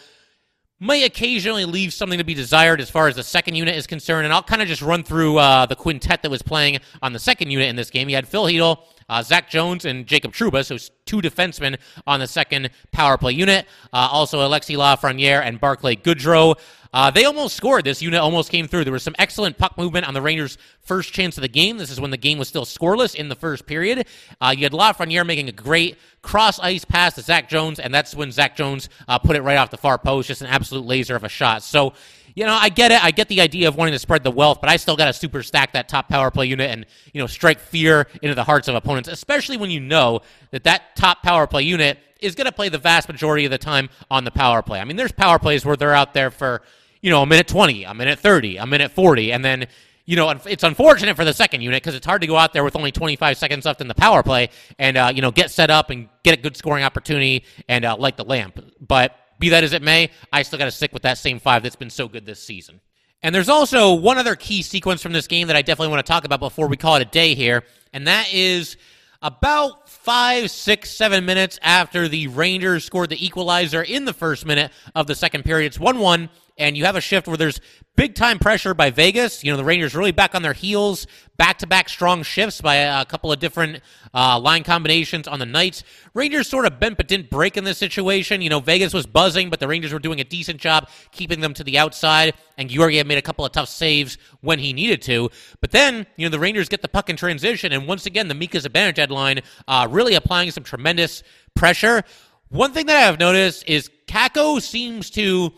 may 0.80 1.04
occasionally 1.04 1.64
leave 1.64 1.92
something 1.92 2.18
to 2.18 2.24
be 2.24 2.34
desired 2.34 2.80
as 2.80 2.88
far 2.88 3.08
as 3.08 3.16
the 3.16 3.22
second 3.22 3.56
unit 3.56 3.74
is 3.74 3.86
concerned. 3.86 4.24
And 4.24 4.32
I'll 4.32 4.42
kind 4.42 4.62
of 4.62 4.68
just 4.68 4.82
run 4.82 5.02
through 5.02 5.38
uh, 5.38 5.66
the 5.66 5.74
quintet 5.74 6.22
that 6.22 6.30
was 6.30 6.42
playing 6.42 6.78
on 7.02 7.12
the 7.12 7.18
second 7.18 7.50
unit 7.50 7.68
in 7.68 7.76
this 7.76 7.90
game. 7.90 8.08
You 8.08 8.14
had 8.14 8.28
Phil 8.28 8.44
Chytil, 8.44 8.78
uh, 9.08 9.22
Zach 9.22 9.50
Jones, 9.50 9.84
and 9.84 10.06
Jacob 10.06 10.32
Trouba, 10.32 10.64
so 10.64 10.76
two 11.04 11.20
defensemen 11.20 11.78
on 12.06 12.20
the 12.20 12.26
second 12.26 12.70
power 12.92 13.18
play 13.18 13.32
unit. 13.32 13.66
Uh, 13.92 14.08
also, 14.10 14.38
Alexi 14.40 14.76
Lafreniere 14.76 15.42
and 15.42 15.60
Barclay 15.60 15.96
Goodrow. 15.96 16.56
Uh, 16.92 17.10
they 17.10 17.24
almost 17.24 17.56
scored. 17.56 17.84
This 17.84 18.00
unit 18.00 18.20
almost 18.20 18.50
came 18.50 18.66
through. 18.66 18.84
There 18.84 18.92
was 18.92 19.02
some 19.02 19.14
excellent 19.18 19.58
puck 19.58 19.76
movement 19.76 20.06
on 20.06 20.14
the 20.14 20.22
Rangers' 20.22 20.56
first 20.80 21.12
chance 21.12 21.36
of 21.36 21.42
the 21.42 21.48
game. 21.48 21.76
This 21.76 21.90
is 21.90 22.00
when 22.00 22.10
the 22.10 22.16
game 22.16 22.38
was 22.38 22.48
still 22.48 22.64
scoreless 22.64 23.14
in 23.14 23.28
the 23.28 23.34
first 23.34 23.66
period. 23.66 24.06
Uh, 24.40 24.54
you 24.56 24.64
had 24.64 24.72
Lafreniere 24.72 25.26
making 25.26 25.48
a 25.48 25.52
great 25.52 25.98
cross 26.22 26.58
ice 26.58 26.84
pass 26.84 27.14
to 27.14 27.22
Zach 27.22 27.48
Jones, 27.48 27.78
and 27.78 27.92
that's 27.92 28.14
when 28.14 28.32
Zach 28.32 28.56
Jones 28.56 28.88
uh, 29.06 29.18
put 29.18 29.36
it 29.36 29.42
right 29.42 29.56
off 29.56 29.70
the 29.70 29.76
far 29.76 29.98
post. 29.98 30.28
Just 30.28 30.40
an 30.40 30.48
absolute 30.48 30.86
laser 30.86 31.14
of 31.14 31.24
a 31.24 31.28
shot. 31.28 31.62
So, 31.62 31.92
you 32.34 32.44
know, 32.44 32.54
I 32.54 32.68
get 32.68 32.90
it. 32.90 33.02
I 33.02 33.10
get 33.10 33.28
the 33.28 33.40
idea 33.40 33.68
of 33.68 33.76
wanting 33.76 33.92
to 33.92 33.98
spread 33.98 34.24
the 34.24 34.30
wealth, 34.30 34.60
but 34.60 34.70
I 34.70 34.76
still 34.76 34.96
got 34.96 35.06
to 35.06 35.12
super 35.12 35.42
stack 35.42 35.72
that 35.72 35.88
top 35.88 36.08
power 36.08 36.30
play 36.30 36.46
unit 36.46 36.70
and, 36.70 36.86
you 37.12 37.20
know, 37.20 37.26
strike 37.26 37.58
fear 37.58 38.06
into 38.22 38.34
the 38.34 38.44
hearts 38.44 38.68
of 38.68 38.74
opponents, 38.74 39.08
especially 39.08 39.56
when 39.56 39.70
you 39.70 39.80
know 39.80 40.20
that 40.52 40.64
that 40.64 40.96
top 40.96 41.22
power 41.22 41.46
play 41.46 41.62
unit 41.62 41.98
is 42.20 42.34
going 42.34 42.46
to 42.46 42.52
play 42.52 42.68
the 42.68 42.78
vast 42.78 43.08
majority 43.08 43.44
of 43.44 43.50
the 43.50 43.58
time 43.58 43.88
on 44.10 44.24
the 44.24 44.30
power 44.30 44.62
play. 44.62 44.80
I 44.80 44.84
mean, 44.84 44.96
there's 44.96 45.12
power 45.12 45.38
plays 45.38 45.64
where 45.64 45.76
they're 45.76 45.94
out 45.94 46.14
there 46.14 46.30
for, 46.30 46.62
you 47.00 47.10
know, 47.10 47.22
a 47.22 47.26
minute 47.26 47.48
20, 47.48 47.84
a 47.84 47.94
minute 47.94 48.18
30, 48.18 48.56
a 48.56 48.66
minute 48.66 48.90
40, 48.92 49.32
and 49.32 49.44
then 49.44 49.66
you 50.08 50.16
know, 50.16 50.30
it's 50.46 50.64
unfortunate 50.64 51.16
for 51.16 51.26
the 51.26 51.34
second 51.34 51.60
unit 51.60 51.82
because 51.82 51.94
it's 51.94 52.06
hard 52.06 52.22
to 52.22 52.26
go 52.26 52.34
out 52.34 52.54
there 52.54 52.64
with 52.64 52.74
only 52.76 52.90
25 52.90 53.36
seconds 53.36 53.66
left 53.66 53.82
in 53.82 53.88
the 53.88 53.94
power 53.94 54.22
play 54.22 54.48
and, 54.78 54.96
uh, 54.96 55.12
you 55.14 55.20
know, 55.20 55.30
get 55.30 55.50
set 55.50 55.68
up 55.68 55.90
and 55.90 56.08
get 56.22 56.38
a 56.38 56.40
good 56.40 56.56
scoring 56.56 56.82
opportunity 56.82 57.44
and 57.68 57.84
uh, 57.84 57.94
light 57.94 58.16
the 58.16 58.24
lamp. 58.24 58.58
But 58.80 59.14
be 59.38 59.50
that 59.50 59.64
as 59.64 59.74
it 59.74 59.82
may, 59.82 60.10
I 60.32 60.40
still 60.44 60.58
got 60.58 60.64
to 60.64 60.70
stick 60.70 60.94
with 60.94 61.02
that 61.02 61.18
same 61.18 61.38
five 61.38 61.62
that's 61.62 61.76
been 61.76 61.90
so 61.90 62.08
good 62.08 62.24
this 62.24 62.42
season. 62.42 62.80
And 63.22 63.34
there's 63.34 63.50
also 63.50 63.92
one 63.92 64.16
other 64.16 64.34
key 64.34 64.62
sequence 64.62 65.02
from 65.02 65.12
this 65.12 65.26
game 65.26 65.48
that 65.48 65.56
I 65.56 65.60
definitely 65.60 65.92
want 65.92 66.06
to 66.06 66.10
talk 66.10 66.24
about 66.24 66.40
before 66.40 66.68
we 66.68 66.78
call 66.78 66.96
it 66.96 67.02
a 67.02 67.10
day 67.10 67.34
here, 67.34 67.64
and 67.92 68.06
that 68.06 68.32
is 68.32 68.78
about 69.20 69.87
five, 70.08 70.50
six, 70.50 70.90
seven 70.90 71.26
minutes 71.26 71.58
after 71.60 72.08
the 72.08 72.28
Rangers 72.28 72.82
scored 72.82 73.10
the 73.10 73.26
equalizer 73.26 73.82
in 73.82 74.06
the 74.06 74.12
first 74.14 74.46
minute 74.46 74.72
of 74.94 75.06
the 75.06 75.14
second 75.14 75.44
period. 75.44 75.66
It's 75.66 75.78
1 75.78 75.98
1 75.98 76.30
and 76.58 76.76
you 76.76 76.84
have 76.84 76.96
a 76.96 77.00
shift 77.00 77.26
where 77.26 77.36
there's 77.36 77.60
big 77.98 78.14
time 78.14 78.38
pressure 78.38 78.74
by 78.74 78.90
Vegas. 78.90 79.42
You 79.42 79.50
know, 79.50 79.56
the 79.56 79.64
Rangers 79.64 79.94
really 79.94 80.12
back 80.12 80.34
on 80.34 80.42
their 80.42 80.52
heels, 80.52 81.06
back 81.36 81.58
to 81.58 81.66
back 81.66 81.88
strong 81.88 82.22
shifts 82.22 82.60
by 82.60 82.76
a, 82.76 83.04
couple 83.04 83.32
of 83.32 83.40
different 83.40 83.80
uh, 84.14 84.38
line 84.38 84.64
combinations 84.64 85.26
on 85.26 85.38
the 85.38 85.46
Knights. 85.46 85.82
Rangers 86.14 86.48
sort 86.48 86.66
of 86.66 86.78
bent 86.78 86.96
but 86.96 87.08
didn't 87.08 87.30
break 87.30 87.56
in 87.56 87.64
this 87.64 87.78
situation. 87.78 88.42
You 88.42 88.50
know, 88.50 88.60
Vegas 88.60 88.92
was 88.92 89.06
buzzing, 89.06 89.50
but 89.50 89.60
the 89.60 89.66
Rangers 89.66 89.92
were 89.92 89.98
doing 89.98 90.20
a 90.20 90.24
decent 90.24 90.60
job 90.60 90.88
keeping 91.12 91.40
them 91.40 91.54
to 91.54 91.64
the 91.64 91.78
outside, 91.78 92.34
and 92.56 92.68
Georgiev 92.68 93.06
made 93.06 93.18
a 93.18 93.22
couple 93.22 93.44
of 93.44 93.52
tough 93.52 93.68
saves 93.68 94.18
when 94.40 94.58
he 94.58 94.72
needed 94.72 95.02
to. 95.02 95.30
But 95.60 95.70
then, 95.70 96.06
you 96.16 96.26
know, 96.26 96.30
the 96.30 96.38
Rangers 96.38 96.68
get 96.68 96.82
the 96.82 96.88
puck 96.88 97.08
in 97.08 97.16
transition, 97.16 97.72
and 97.72 97.86
once 97.86 98.06
again, 98.06 98.28
the 98.28 98.34
Mika 98.34 98.58
Zibanejad 98.58 99.10
line 99.10 99.40
uh, 99.66 99.88
really 99.90 100.14
applying 100.14 100.50
some 100.50 100.64
tremendous 100.64 101.22
pressure. 101.54 102.02
One 102.48 102.72
thing 102.72 102.86
that 102.86 102.96
I 102.96 103.00
have 103.00 103.18
noticed 103.18 103.68
is 103.68 103.90
Kakko 104.06 104.62
seems 104.62 105.10
to 105.10 105.52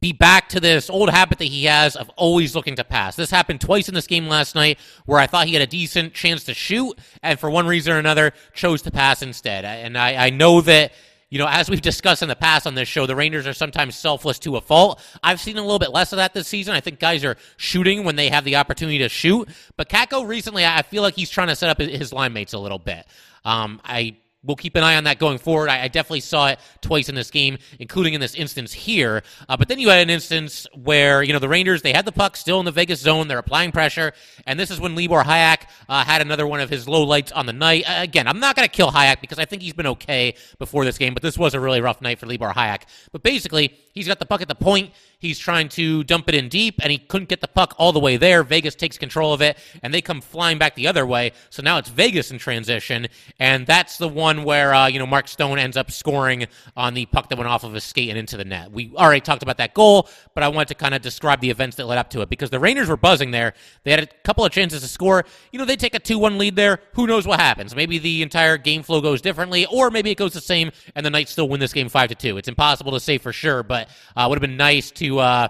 be 0.00 0.12
back 0.12 0.48
to 0.50 0.60
this 0.60 0.88
old 0.88 1.10
habit 1.10 1.38
that 1.38 1.44
he 1.44 1.64
has 1.64 1.94
of 1.94 2.08
always 2.16 2.54
looking 2.54 2.76
to 2.76 2.84
pass. 2.84 3.16
This 3.16 3.30
happened 3.30 3.60
twice 3.60 3.88
in 3.88 3.94
this 3.94 4.06
game 4.06 4.28
last 4.28 4.54
night 4.54 4.78
where 5.04 5.18
I 5.18 5.26
thought 5.26 5.46
he 5.46 5.52
had 5.52 5.62
a 5.62 5.66
decent 5.66 6.14
chance 6.14 6.44
to 6.44 6.54
shoot, 6.54 6.98
and 7.22 7.38
for 7.38 7.50
one 7.50 7.66
reason 7.66 7.92
or 7.92 7.98
another, 7.98 8.32
chose 8.54 8.82
to 8.82 8.90
pass 8.90 9.22
instead. 9.22 9.64
And 9.64 9.96
I, 9.96 10.26
I 10.26 10.30
know 10.30 10.60
that. 10.62 10.92
You 11.32 11.38
know, 11.38 11.46
as 11.48 11.70
we've 11.70 11.80
discussed 11.80 12.22
in 12.22 12.28
the 12.28 12.34
past 12.34 12.66
on 12.66 12.74
this 12.74 12.88
show, 12.88 13.06
the 13.06 13.14
Rangers 13.14 13.46
are 13.46 13.52
sometimes 13.52 13.94
selfless 13.94 14.40
to 14.40 14.56
a 14.56 14.60
fault. 14.60 15.00
I've 15.22 15.38
seen 15.38 15.58
a 15.58 15.62
little 15.62 15.78
bit 15.78 15.92
less 15.92 16.12
of 16.12 16.16
that 16.16 16.34
this 16.34 16.48
season. 16.48 16.74
I 16.74 16.80
think 16.80 16.98
guys 16.98 17.24
are 17.24 17.36
shooting 17.56 18.02
when 18.02 18.16
they 18.16 18.30
have 18.30 18.42
the 18.42 18.56
opportunity 18.56 18.98
to 18.98 19.08
shoot. 19.08 19.48
But 19.76 19.88
Kakko 19.88 20.26
recently, 20.26 20.66
I 20.66 20.82
feel 20.82 21.04
like 21.04 21.14
he's 21.14 21.30
trying 21.30 21.46
to 21.46 21.54
set 21.54 21.70
up 21.70 21.78
his 21.78 22.12
line 22.12 22.32
mates 22.32 22.52
a 22.52 22.58
little 22.58 22.80
bit. 22.80 23.06
Um, 23.44 23.80
I 23.84 24.16
we'll 24.42 24.56
keep 24.56 24.76
an 24.76 24.82
eye 24.82 24.96
on 24.96 25.04
that 25.04 25.18
going 25.18 25.38
forward. 25.38 25.68
I, 25.68 25.82
I, 25.82 25.88
definitely 25.88 26.20
saw 26.20 26.48
it 26.48 26.58
twice 26.80 27.08
in 27.08 27.14
this 27.14 27.30
game, 27.30 27.58
including 27.78 28.14
in 28.14 28.20
this 28.20 28.34
instance 28.34 28.72
here. 28.72 29.22
Uh, 29.48 29.56
but 29.56 29.68
then 29.68 29.78
you 29.78 29.90
had 29.90 30.00
an 30.00 30.10
instance 30.10 30.66
where, 30.74 31.22
you 31.22 31.32
know, 31.32 31.38
the 31.38 31.48
Rangers, 31.48 31.82
they 31.82 31.92
had 31.92 32.04
the 32.04 32.12
puck 32.12 32.36
still 32.36 32.58
in 32.58 32.64
the 32.64 32.72
Vegas 32.72 33.00
zone. 33.00 33.28
They're 33.28 33.38
applying 33.38 33.72
pressure. 33.72 34.12
And 34.46 34.58
this 34.58 34.70
is 34.70 34.80
when 34.80 34.94
Libor 34.94 35.22
Hajek 35.22 35.62
uh, 35.88 36.04
had 36.04 36.22
another 36.22 36.46
one 36.46 36.60
of 36.60 36.70
his 36.70 36.88
low 36.88 37.02
lights 37.02 37.32
on 37.32 37.46
the 37.46 37.52
night. 37.52 37.84
Uh, 37.88 38.02
again, 38.02 38.26
I'm 38.26 38.40
not 38.40 38.56
going 38.56 38.66
to 38.66 38.74
kill 38.74 38.90
Hajek 38.90 39.20
because 39.20 39.38
I 39.38 39.44
think 39.44 39.62
he's 39.62 39.74
been 39.74 39.86
okay 39.88 40.34
before 40.58 40.84
this 40.84 40.96
game, 40.96 41.12
but 41.12 41.22
this 41.22 41.36
was 41.36 41.54
a 41.54 41.60
really 41.60 41.80
rough 41.80 42.00
night 42.00 42.18
for 42.18 42.26
Libor 42.26 42.50
Hajek. 42.50 42.82
But 43.12 43.22
basically, 43.22 43.74
he's 43.92 44.08
got 44.08 44.18
the 44.18 44.26
puck 44.26 44.40
at 44.40 44.48
the 44.48 44.54
point. 44.54 44.92
He's 45.20 45.38
trying 45.38 45.68
to 45.70 46.02
dump 46.04 46.30
it 46.30 46.34
in 46.34 46.48
deep, 46.48 46.80
and 46.82 46.90
he 46.90 46.96
couldn't 46.96 47.28
get 47.28 47.42
the 47.42 47.48
puck 47.48 47.74
all 47.76 47.92
the 47.92 48.00
way 48.00 48.16
there. 48.16 48.42
Vegas 48.42 48.74
takes 48.74 48.96
control 48.96 49.34
of 49.34 49.42
it, 49.42 49.58
and 49.82 49.92
they 49.92 50.00
come 50.00 50.22
flying 50.22 50.56
back 50.56 50.74
the 50.74 50.86
other 50.86 51.04
way. 51.04 51.32
So 51.50 51.62
now 51.62 51.76
it's 51.76 51.90
Vegas 51.90 52.30
in 52.30 52.38
transition, 52.38 53.06
and 53.38 53.66
that's 53.66 53.98
the 53.98 54.08
one 54.08 54.44
where 54.44 54.72
uh, 54.72 54.86
you 54.86 54.98
know 54.98 55.06
Mark 55.06 55.28
Stone 55.28 55.58
ends 55.58 55.76
up 55.76 55.90
scoring 55.90 56.46
on 56.74 56.94
the 56.94 57.04
puck 57.04 57.28
that 57.28 57.36
went 57.36 57.50
off 57.50 57.64
of 57.64 57.74
his 57.74 57.84
skate 57.84 58.08
and 58.08 58.18
into 58.18 58.38
the 58.38 58.46
net. 58.46 58.72
We 58.72 58.92
already 58.96 59.20
talked 59.20 59.42
about 59.42 59.58
that 59.58 59.74
goal, 59.74 60.08
but 60.34 60.42
I 60.42 60.48
wanted 60.48 60.68
to 60.68 60.74
kind 60.74 60.94
of 60.94 61.02
describe 61.02 61.40
the 61.42 61.50
events 61.50 61.76
that 61.76 61.84
led 61.84 61.98
up 61.98 62.08
to 62.10 62.22
it 62.22 62.30
because 62.30 62.48
the 62.48 62.58
Rangers 62.58 62.88
were 62.88 62.96
buzzing 62.96 63.30
there. 63.30 63.52
They 63.84 63.90
had 63.90 64.00
a 64.00 64.06
couple 64.24 64.46
of 64.46 64.52
chances 64.52 64.80
to 64.80 64.88
score. 64.88 65.26
You 65.52 65.58
know, 65.58 65.66
they 65.66 65.76
take 65.76 65.94
a 65.94 65.98
two-one 65.98 66.38
lead 66.38 66.56
there. 66.56 66.80
Who 66.94 67.06
knows 67.06 67.26
what 67.26 67.40
happens? 67.40 67.76
Maybe 67.76 67.98
the 67.98 68.22
entire 68.22 68.56
game 68.56 68.82
flow 68.82 69.02
goes 69.02 69.20
differently, 69.20 69.66
or 69.66 69.90
maybe 69.90 70.10
it 70.10 70.16
goes 70.16 70.32
the 70.32 70.40
same, 70.40 70.70
and 70.94 71.04
the 71.04 71.10
Knights 71.10 71.32
still 71.32 71.48
win 71.48 71.60
this 71.60 71.74
game 71.74 71.90
five 71.90 72.08
to 72.08 72.14
two. 72.14 72.38
It's 72.38 72.48
impossible 72.48 72.92
to 72.92 73.00
say 73.00 73.18
for 73.18 73.34
sure, 73.34 73.62
but 73.62 73.90
uh, 74.16 74.24
would 74.26 74.36
have 74.36 74.40
been 74.40 74.56
nice 74.56 74.90
to 74.92 75.09
uh, 75.18 75.48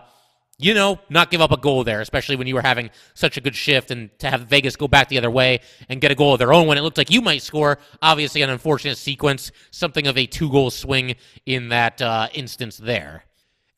you 0.58 0.74
know, 0.74 0.98
not 1.08 1.30
give 1.30 1.40
up 1.40 1.52
a 1.52 1.56
goal 1.56 1.84
there, 1.84 2.00
especially 2.00 2.36
when 2.36 2.46
you 2.46 2.54
were 2.54 2.62
having 2.62 2.90
such 3.14 3.36
a 3.38 3.40
good 3.40 3.56
shift 3.56 3.90
and 3.90 4.10
to 4.18 4.28
have 4.28 4.42
Vegas 4.42 4.76
go 4.76 4.86
back 4.86 5.08
the 5.08 5.16
other 5.16 5.30
way 5.30 5.60
and 5.88 6.00
get 6.00 6.12
a 6.12 6.14
goal 6.14 6.34
of 6.34 6.38
their 6.38 6.52
own 6.52 6.66
when 6.66 6.76
it 6.76 6.82
looked 6.82 6.98
like 6.98 7.10
you 7.10 7.22
might 7.22 7.42
score. 7.42 7.78
Obviously, 8.02 8.42
an 8.42 8.50
unfortunate 8.50 8.98
sequence, 8.98 9.52
something 9.70 10.06
of 10.06 10.18
a 10.18 10.26
two 10.26 10.50
goal 10.50 10.70
swing 10.70 11.16
in 11.46 11.70
that 11.70 12.02
uh, 12.02 12.28
instance 12.34 12.76
there. 12.76 13.24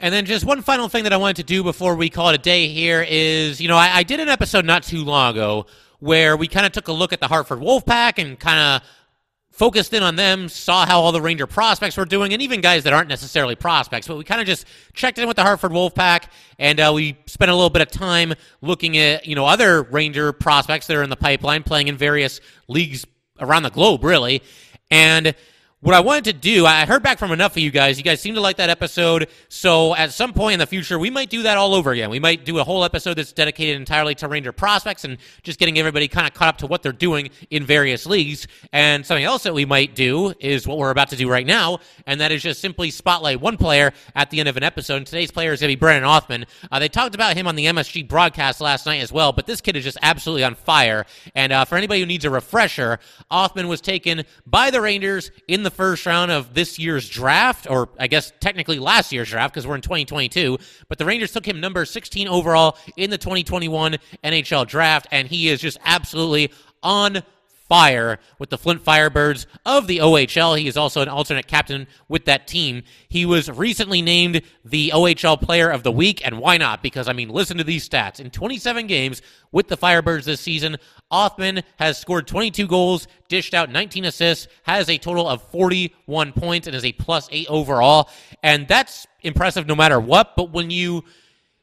And 0.00 0.12
then 0.12 0.24
just 0.24 0.44
one 0.44 0.62
final 0.62 0.88
thing 0.88 1.04
that 1.04 1.12
I 1.12 1.16
wanted 1.16 1.36
to 1.36 1.44
do 1.44 1.62
before 1.62 1.94
we 1.94 2.10
call 2.10 2.30
it 2.30 2.34
a 2.34 2.38
day 2.38 2.66
here 2.66 3.06
is, 3.08 3.60
you 3.60 3.68
know, 3.68 3.76
I, 3.76 3.98
I 3.98 4.02
did 4.02 4.18
an 4.18 4.28
episode 4.28 4.64
not 4.64 4.82
too 4.82 5.04
long 5.04 5.34
ago 5.34 5.66
where 6.00 6.36
we 6.36 6.48
kind 6.48 6.66
of 6.66 6.72
took 6.72 6.88
a 6.88 6.92
look 6.92 7.12
at 7.12 7.20
the 7.20 7.28
Hartford 7.28 7.60
Wolfpack 7.60 8.18
and 8.18 8.36
kind 8.38 8.58
of 8.58 8.88
focused 9.52 9.92
in 9.92 10.02
on 10.02 10.16
them, 10.16 10.48
saw 10.48 10.84
how 10.84 11.00
all 11.00 11.12
the 11.12 11.20
Ranger 11.20 11.46
prospects 11.46 11.96
were 11.96 12.04
doing, 12.04 12.32
and 12.32 12.42
even 12.42 12.60
guys 12.60 12.84
that 12.84 12.92
aren't 12.92 13.08
necessarily 13.08 13.54
prospects. 13.54 14.08
But 14.08 14.16
we 14.16 14.24
kind 14.24 14.40
of 14.40 14.46
just 14.46 14.66
checked 14.94 15.18
in 15.18 15.28
with 15.28 15.36
the 15.36 15.42
Hartford 15.42 15.70
Wolfpack, 15.70 16.24
and 16.58 16.80
uh, 16.80 16.90
we 16.94 17.16
spent 17.26 17.50
a 17.50 17.54
little 17.54 17.70
bit 17.70 17.82
of 17.82 17.90
time 17.90 18.34
looking 18.60 18.96
at 18.96 19.26
you 19.26 19.36
know 19.36 19.46
other 19.46 19.82
Ranger 19.82 20.32
prospects 20.32 20.86
that 20.88 20.96
are 20.96 21.02
in 21.02 21.10
the 21.10 21.16
pipeline, 21.16 21.62
playing 21.62 21.88
in 21.88 21.96
various 21.96 22.40
leagues 22.66 23.06
around 23.38 23.62
the 23.62 23.70
globe, 23.70 24.02
really. 24.02 24.42
And 24.90 25.34
what 25.82 25.96
I 25.96 26.00
wanted 26.00 26.24
to 26.26 26.32
do, 26.32 26.64
I 26.64 26.86
heard 26.86 27.02
back 27.02 27.18
from 27.18 27.32
enough 27.32 27.52
of 27.52 27.58
you 27.58 27.72
guys. 27.72 27.98
You 27.98 28.04
guys 28.04 28.20
seem 28.20 28.36
to 28.36 28.40
like 28.40 28.58
that 28.58 28.70
episode. 28.70 29.28
So 29.48 29.96
at 29.96 30.12
some 30.12 30.32
point 30.32 30.52
in 30.52 30.58
the 30.60 30.66
future, 30.66 30.96
we 30.96 31.10
might 31.10 31.28
do 31.28 31.42
that 31.42 31.58
all 31.58 31.74
over 31.74 31.90
again. 31.90 32.08
We 32.08 32.20
might 32.20 32.44
do 32.44 32.60
a 32.60 32.64
whole 32.64 32.84
episode 32.84 33.14
that's 33.14 33.32
dedicated 33.32 33.74
entirely 33.74 34.14
to 34.14 34.28
Ranger 34.28 34.52
prospects 34.52 35.04
and 35.04 35.18
just 35.42 35.58
getting 35.58 35.80
everybody 35.80 36.06
kind 36.06 36.28
of 36.28 36.34
caught 36.34 36.50
up 36.50 36.58
to 36.58 36.68
what 36.68 36.84
they're 36.84 36.92
doing 36.92 37.30
in 37.50 37.66
various 37.66 38.06
leagues. 38.06 38.46
And 38.72 39.04
something 39.04 39.24
else 39.24 39.42
that 39.42 39.54
we 39.54 39.64
might 39.64 39.96
do 39.96 40.32
is 40.38 40.68
what 40.68 40.78
we're 40.78 40.92
about 40.92 41.08
to 41.08 41.16
do 41.16 41.28
right 41.28 41.44
now, 41.44 41.80
and 42.06 42.20
that 42.20 42.30
is 42.30 42.42
just 42.42 42.60
simply 42.60 42.92
spotlight 42.92 43.40
one 43.40 43.56
player 43.56 43.92
at 44.14 44.30
the 44.30 44.38
end 44.38 44.48
of 44.48 44.56
an 44.56 44.62
episode. 44.62 44.98
And 44.98 45.06
today's 45.06 45.32
player 45.32 45.52
is 45.52 45.60
going 45.60 45.70
to 45.72 45.76
be 45.76 45.80
Brennan 45.80 46.04
Othmann. 46.04 46.44
Uh, 46.70 46.78
they 46.78 46.88
talked 46.88 47.16
about 47.16 47.36
him 47.36 47.48
on 47.48 47.56
the 47.56 47.64
MSG 47.64 48.06
broadcast 48.06 48.60
last 48.60 48.86
night 48.86 49.02
as 49.02 49.10
well, 49.10 49.32
but 49.32 49.46
this 49.46 49.60
kid 49.60 49.74
is 49.74 49.82
just 49.82 49.98
absolutely 50.00 50.44
on 50.44 50.54
fire. 50.54 51.06
And 51.34 51.52
uh, 51.52 51.64
for 51.64 51.76
anybody 51.76 51.98
who 51.98 52.06
needs 52.06 52.24
a 52.24 52.30
refresher, 52.30 53.00
Othmann 53.32 53.66
was 53.66 53.80
taken 53.80 54.22
by 54.46 54.70
the 54.70 54.80
Rangers 54.80 55.32
in 55.48 55.64
the 55.64 55.71
first 55.72 56.06
round 56.06 56.30
of 56.30 56.54
this 56.54 56.78
year's 56.78 57.08
draft, 57.08 57.68
or 57.68 57.88
I 57.98 58.06
guess 58.06 58.32
technically 58.40 58.78
last 58.78 59.12
year's 59.12 59.30
draft 59.30 59.54
because 59.54 59.66
we're 59.66 59.74
in 59.74 59.82
2022. 59.82 60.58
But 60.88 60.98
the 60.98 61.04
Rangers 61.04 61.32
took 61.32 61.46
him 61.46 61.60
number 61.60 61.84
16 61.84 62.28
overall 62.28 62.76
in 62.96 63.10
the 63.10 63.18
2021 63.18 63.96
NHL 64.22 64.66
draft, 64.66 65.08
and 65.10 65.26
he 65.26 65.48
is 65.48 65.60
just 65.60 65.78
absolutely 65.84 66.52
on 66.82 67.22
fire 67.72 68.18
with 68.38 68.50
the 68.50 68.58
Flint 68.58 68.84
Firebirds 68.84 69.46
of 69.64 69.86
the 69.86 69.96
OHL. 69.96 70.58
He 70.58 70.68
is 70.68 70.76
also 70.76 71.00
an 71.00 71.08
alternate 71.08 71.46
captain 71.46 71.86
with 72.06 72.26
that 72.26 72.46
team. 72.46 72.82
He 73.08 73.24
was 73.24 73.50
recently 73.50 74.02
named 74.02 74.42
the 74.62 74.90
OHL 74.94 75.40
Player 75.40 75.70
of 75.70 75.82
the 75.82 75.90
Week, 75.90 76.20
and 76.22 76.38
why 76.38 76.58
not? 76.58 76.82
Because, 76.82 77.08
I 77.08 77.14
mean, 77.14 77.30
listen 77.30 77.56
to 77.56 77.64
these 77.64 77.88
stats. 77.88 78.20
In 78.20 78.28
27 78.28 78.86
games 78.88 79.22
with 79.52 79.68
the 79.68 79.78
Firebirds 79.78 80.24
this 80.24 80.42
season, 80.42 80.76
Othmann 81.10 81.62
has 81.78 81.96
scored 81.96 82.26
22 82.26 82.66
goals, 82.66 83.08
dished 83.28 83.54
out 83.54 83.70
19 83.70 84.04
assists, 84.04 84.48
has 84.64 84.90
a 84.90 84.98
total 84.98 85.26
of 85.26 85.40
41 85.44 86.34
points, 86.34 86.66
and 86.66 86.76
is 86.76 86.84
a 86.84 86.92
plus 86.92 87.26
eight 87.32 87.46
overall. 87.48 88.10
And 88.42 88.68
that's 88.68 89.06
impressive 89.22 89.66
no 89.66 89.74
matter 89.74 89.98
what, 89.98 90.36
but 90.36 90.52
when 90.52 90.70
you 90.70 91.04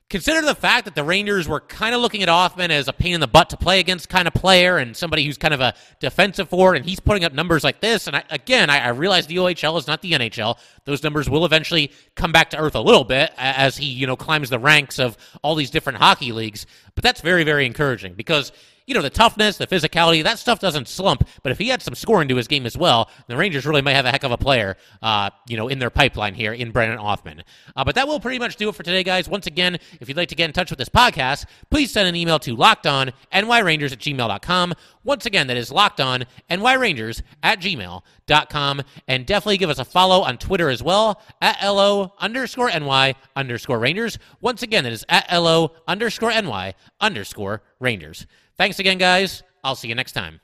Consider 0.10 0.42
the 0.42 0.56
fact 0.56 0.86
that 0.86 0.96
the 0.96 1.04
Rangers 1.04 1.48
were 1.48 1.60
kind 1.60 1.94
of 1.94 2.02
looking 2.02 2.24
at 2.24 2.30
Othmann 2.30 2.72
as 2.72 2.88
a 2.88 2.94
pain 2.94 3.14
in 3.14 3.20
the 3.20 3.28
butt 3.28 3.52
to 3.52 3.58
play 3.58 3.80
against 3.80 4.10
kind 4.10 4.28
of 4.28 4.34
player 4.34 4.78
and 4.78 4.98
somebody 4.98 5.24
who's 5.24 5.38
kind 5.38 5.54
of 5.54 5.62
a 5.62 5.76
defensive 6.00 6.50
forward, 6.50 6.78
and 6.78 6.86
he's 6.86 7.00
putting 7.00 7.24
up 7.24 7.32
numbers 7.32 7.64
like 7.64 7.80
this. 7.80 8.08
And 8.08 8.16
I, 8.16 8.24
again, 8.32 8.72
I, 8.72 8.80
I 8.80 8.88
realize 8.90 9.28
the 9.28 9.36
OHL 9.36 9.78
is 9.78 9.86
not 9.86 10.02
the 10.02 10.14
NHL. 10.14 10.58
Those 10.86 11.04
numbers 11.04 11.30
will 11.30 11.46
eventually 11.46 11.92
come 12.16 12.32
back 12.32 12.50
to 12.50 12.58
earth 12.58 12.74
a 12.74 12.82
little 12.82 13.04
bit 13.04 13.32
as 13.38 13.78
he, 13.78 13.86
you 13.86 14.08
know, 14.08 14.16
climbs 14.16 14.50
the 14.50 14.58
ranks 14.58 14.98
of 14.98 15.16
all 15.44 15.54
these 15.54 15.70
different 15.70 16.00
hockey 16.00 16.32
leagues. 16.32 16.66
But 16.96 17.04
that's 17.04 17.22
very, 17.22 17.44
very 17.44 17.68
encouraging 17.68 18.16
because 18.16 18.52
you 18.90 18.96
know, 18.96 19.04
the 19.04 19.10
toughness, 19.12 19.58
the 19.58 19.68
physicality, 19.68 20.24
that 20.24 20.40
stuff 20.40 20.60
doesn't 20.60 20.88
slump. 20.88 21.28
But 21.44 21.52
if 21.52 21.60
he 21.60 21.68
had 21.68 21.84
some 21.84 21.94
scoring 21.94 22.28
to 22.30 22.36
his 22.36 22.48
game 22.48 22.66
as 22.66 22.76
well, 22.76 23.08
the 23.28 23.38
Rangers 23.38 23.68
really 23.68 23.84
might 23.84 23.94
have 23.94 24.06
a 24.06 24.10
heck 24.10 24.24
of 24.24 24.32
a 24.32 24.38
player, 24.38 24.78
uh, 25.04 25.30
you 25.48 25.58
know, 25.58 25.68
in 25.68 25.78
their 25.78 25.92
pipeline 25.92 26.34
here 26.34 26.54
in 26.54 26.72
Brennan 26.72 26.98
Othmann. 26.98 27.44
Uh, 27.76 27.84
but 27.84 27.94
that 27.94 28.08
will 28.08 28.20
pretty 28.20 28.40
much 28.40 28.56
do 28.56 28.68
it 28.68 28.74
for 28.74 28.82
today, 28.82 29.04
guys. 29.04 29.30
Once 29.30 29.46
again, 29.46 29.78
if 30.02 30.08
you'd 30.10 30.18
like 30.18 30.30
to 30.30 30.36
get 30.36 30.46
in 30.46 30.54
touch 30.54 30.72
with 30.72 30.80
this 30.80 30.90
podcast, 30.90 31.46
please 31.70 31.92
send 31.92 32.08
an 32.08 32.16
email 32.16 32.40
to 32.40 32.58
lockedonnyrangers 32.58 33.92
at 33.92 34.00
gmail.com. 34.00 34.74
Once 35.04 35.28
again, 35.28 35.46
that 35.46 35.58
is 35.58 35.70
lockedonnyrangers 35.70 37.22
at 37.44 37.60
gmail.com. 37.60 38.82
And 39.08 39.26
definitely 39.28 39.58
give 39.58 39.70
us 39.70 39.78
a 39.78 39.86
follow 39.86 40.22
on 40.22 40.40
Twitter 40.40 40.70
as 40.70 40.82
well 40.82 41.22
at 41.42 41.62
LO 41.64 42.14
underscore 42.18 42.72
NY 42.72 43.14
underscore 43.36 43.78
Rangers. 43.78 44.18
Once 44.42 44.64
again, 44.64 44.84
that 44.84 44.94
is 44.94 45.06
at 45.10 45.32
LO 45.32 45.74
underscore 45.88 46.32
NY 46.32 46.74
underscore 47.00 47.62
Rangers. 47.80 48.26
Thanks 48.60 48.78
again, 48.78 48.98
guys. 48.98 49.42
I'll 49.64 49.76
see 49.76 49.88
you 49.88 49.96
next 49.96 50.12
time. 50.12 50.42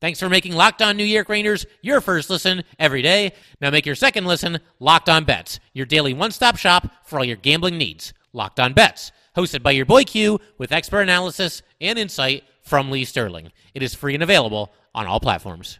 Thanks 0.00 0.18
for 0.18 0.30
making 0.30 0.54
Locked 0.54 0.80
On 0.80 0.96
New 0.96 1.04
York 1.04 1.28
Rangers 1.28 1.66
your 1.82 2.00
first 2.00 2.30
listen 2.30 2.64
every 2.78 3.02
day. 3.02 3.34
Now 3.60 3.68
make 3.68 3.84
your 3.84 3.94
second 3.94 4.24
listen 4.24 4.58
Locked 4.78 5.10
On 5.10 5.24
Bets, 5.24 5.60
your 5.74 5.84
daily 5.84 6.14
one 6.14 6.30
stop 6.30 6.56
shop 6.56 6.90
for 7.04 7.18
all 7.18 7.24
your 7.26 7.36
gambling 7.36 7.76
needs. 7.76 8.14
Locked 8.32 8.58
On 8.58 8.72
Bets, 8.72 9.12
hosted 9.36 9.62
by 9.62 9.72
your 9.72 9.84
boy 9.84 10.04
Q 10.04 10.40
with 10.56 10.72
expert 10.72 11.02
analysis 11.02 11.60
and 11.78 11.98
insight 11.98 12.44
from 12.62 12.90
Lee 12.90 13.04
Sterling. 13.04 13.52
It 13.74 13.82
is 13.82 13.94
free 13.94 14.14
and 14.14 14.22
available 14.22 14.72
on 14.94 15.06
all 15.06 15.20
platforms. 15.20 15.78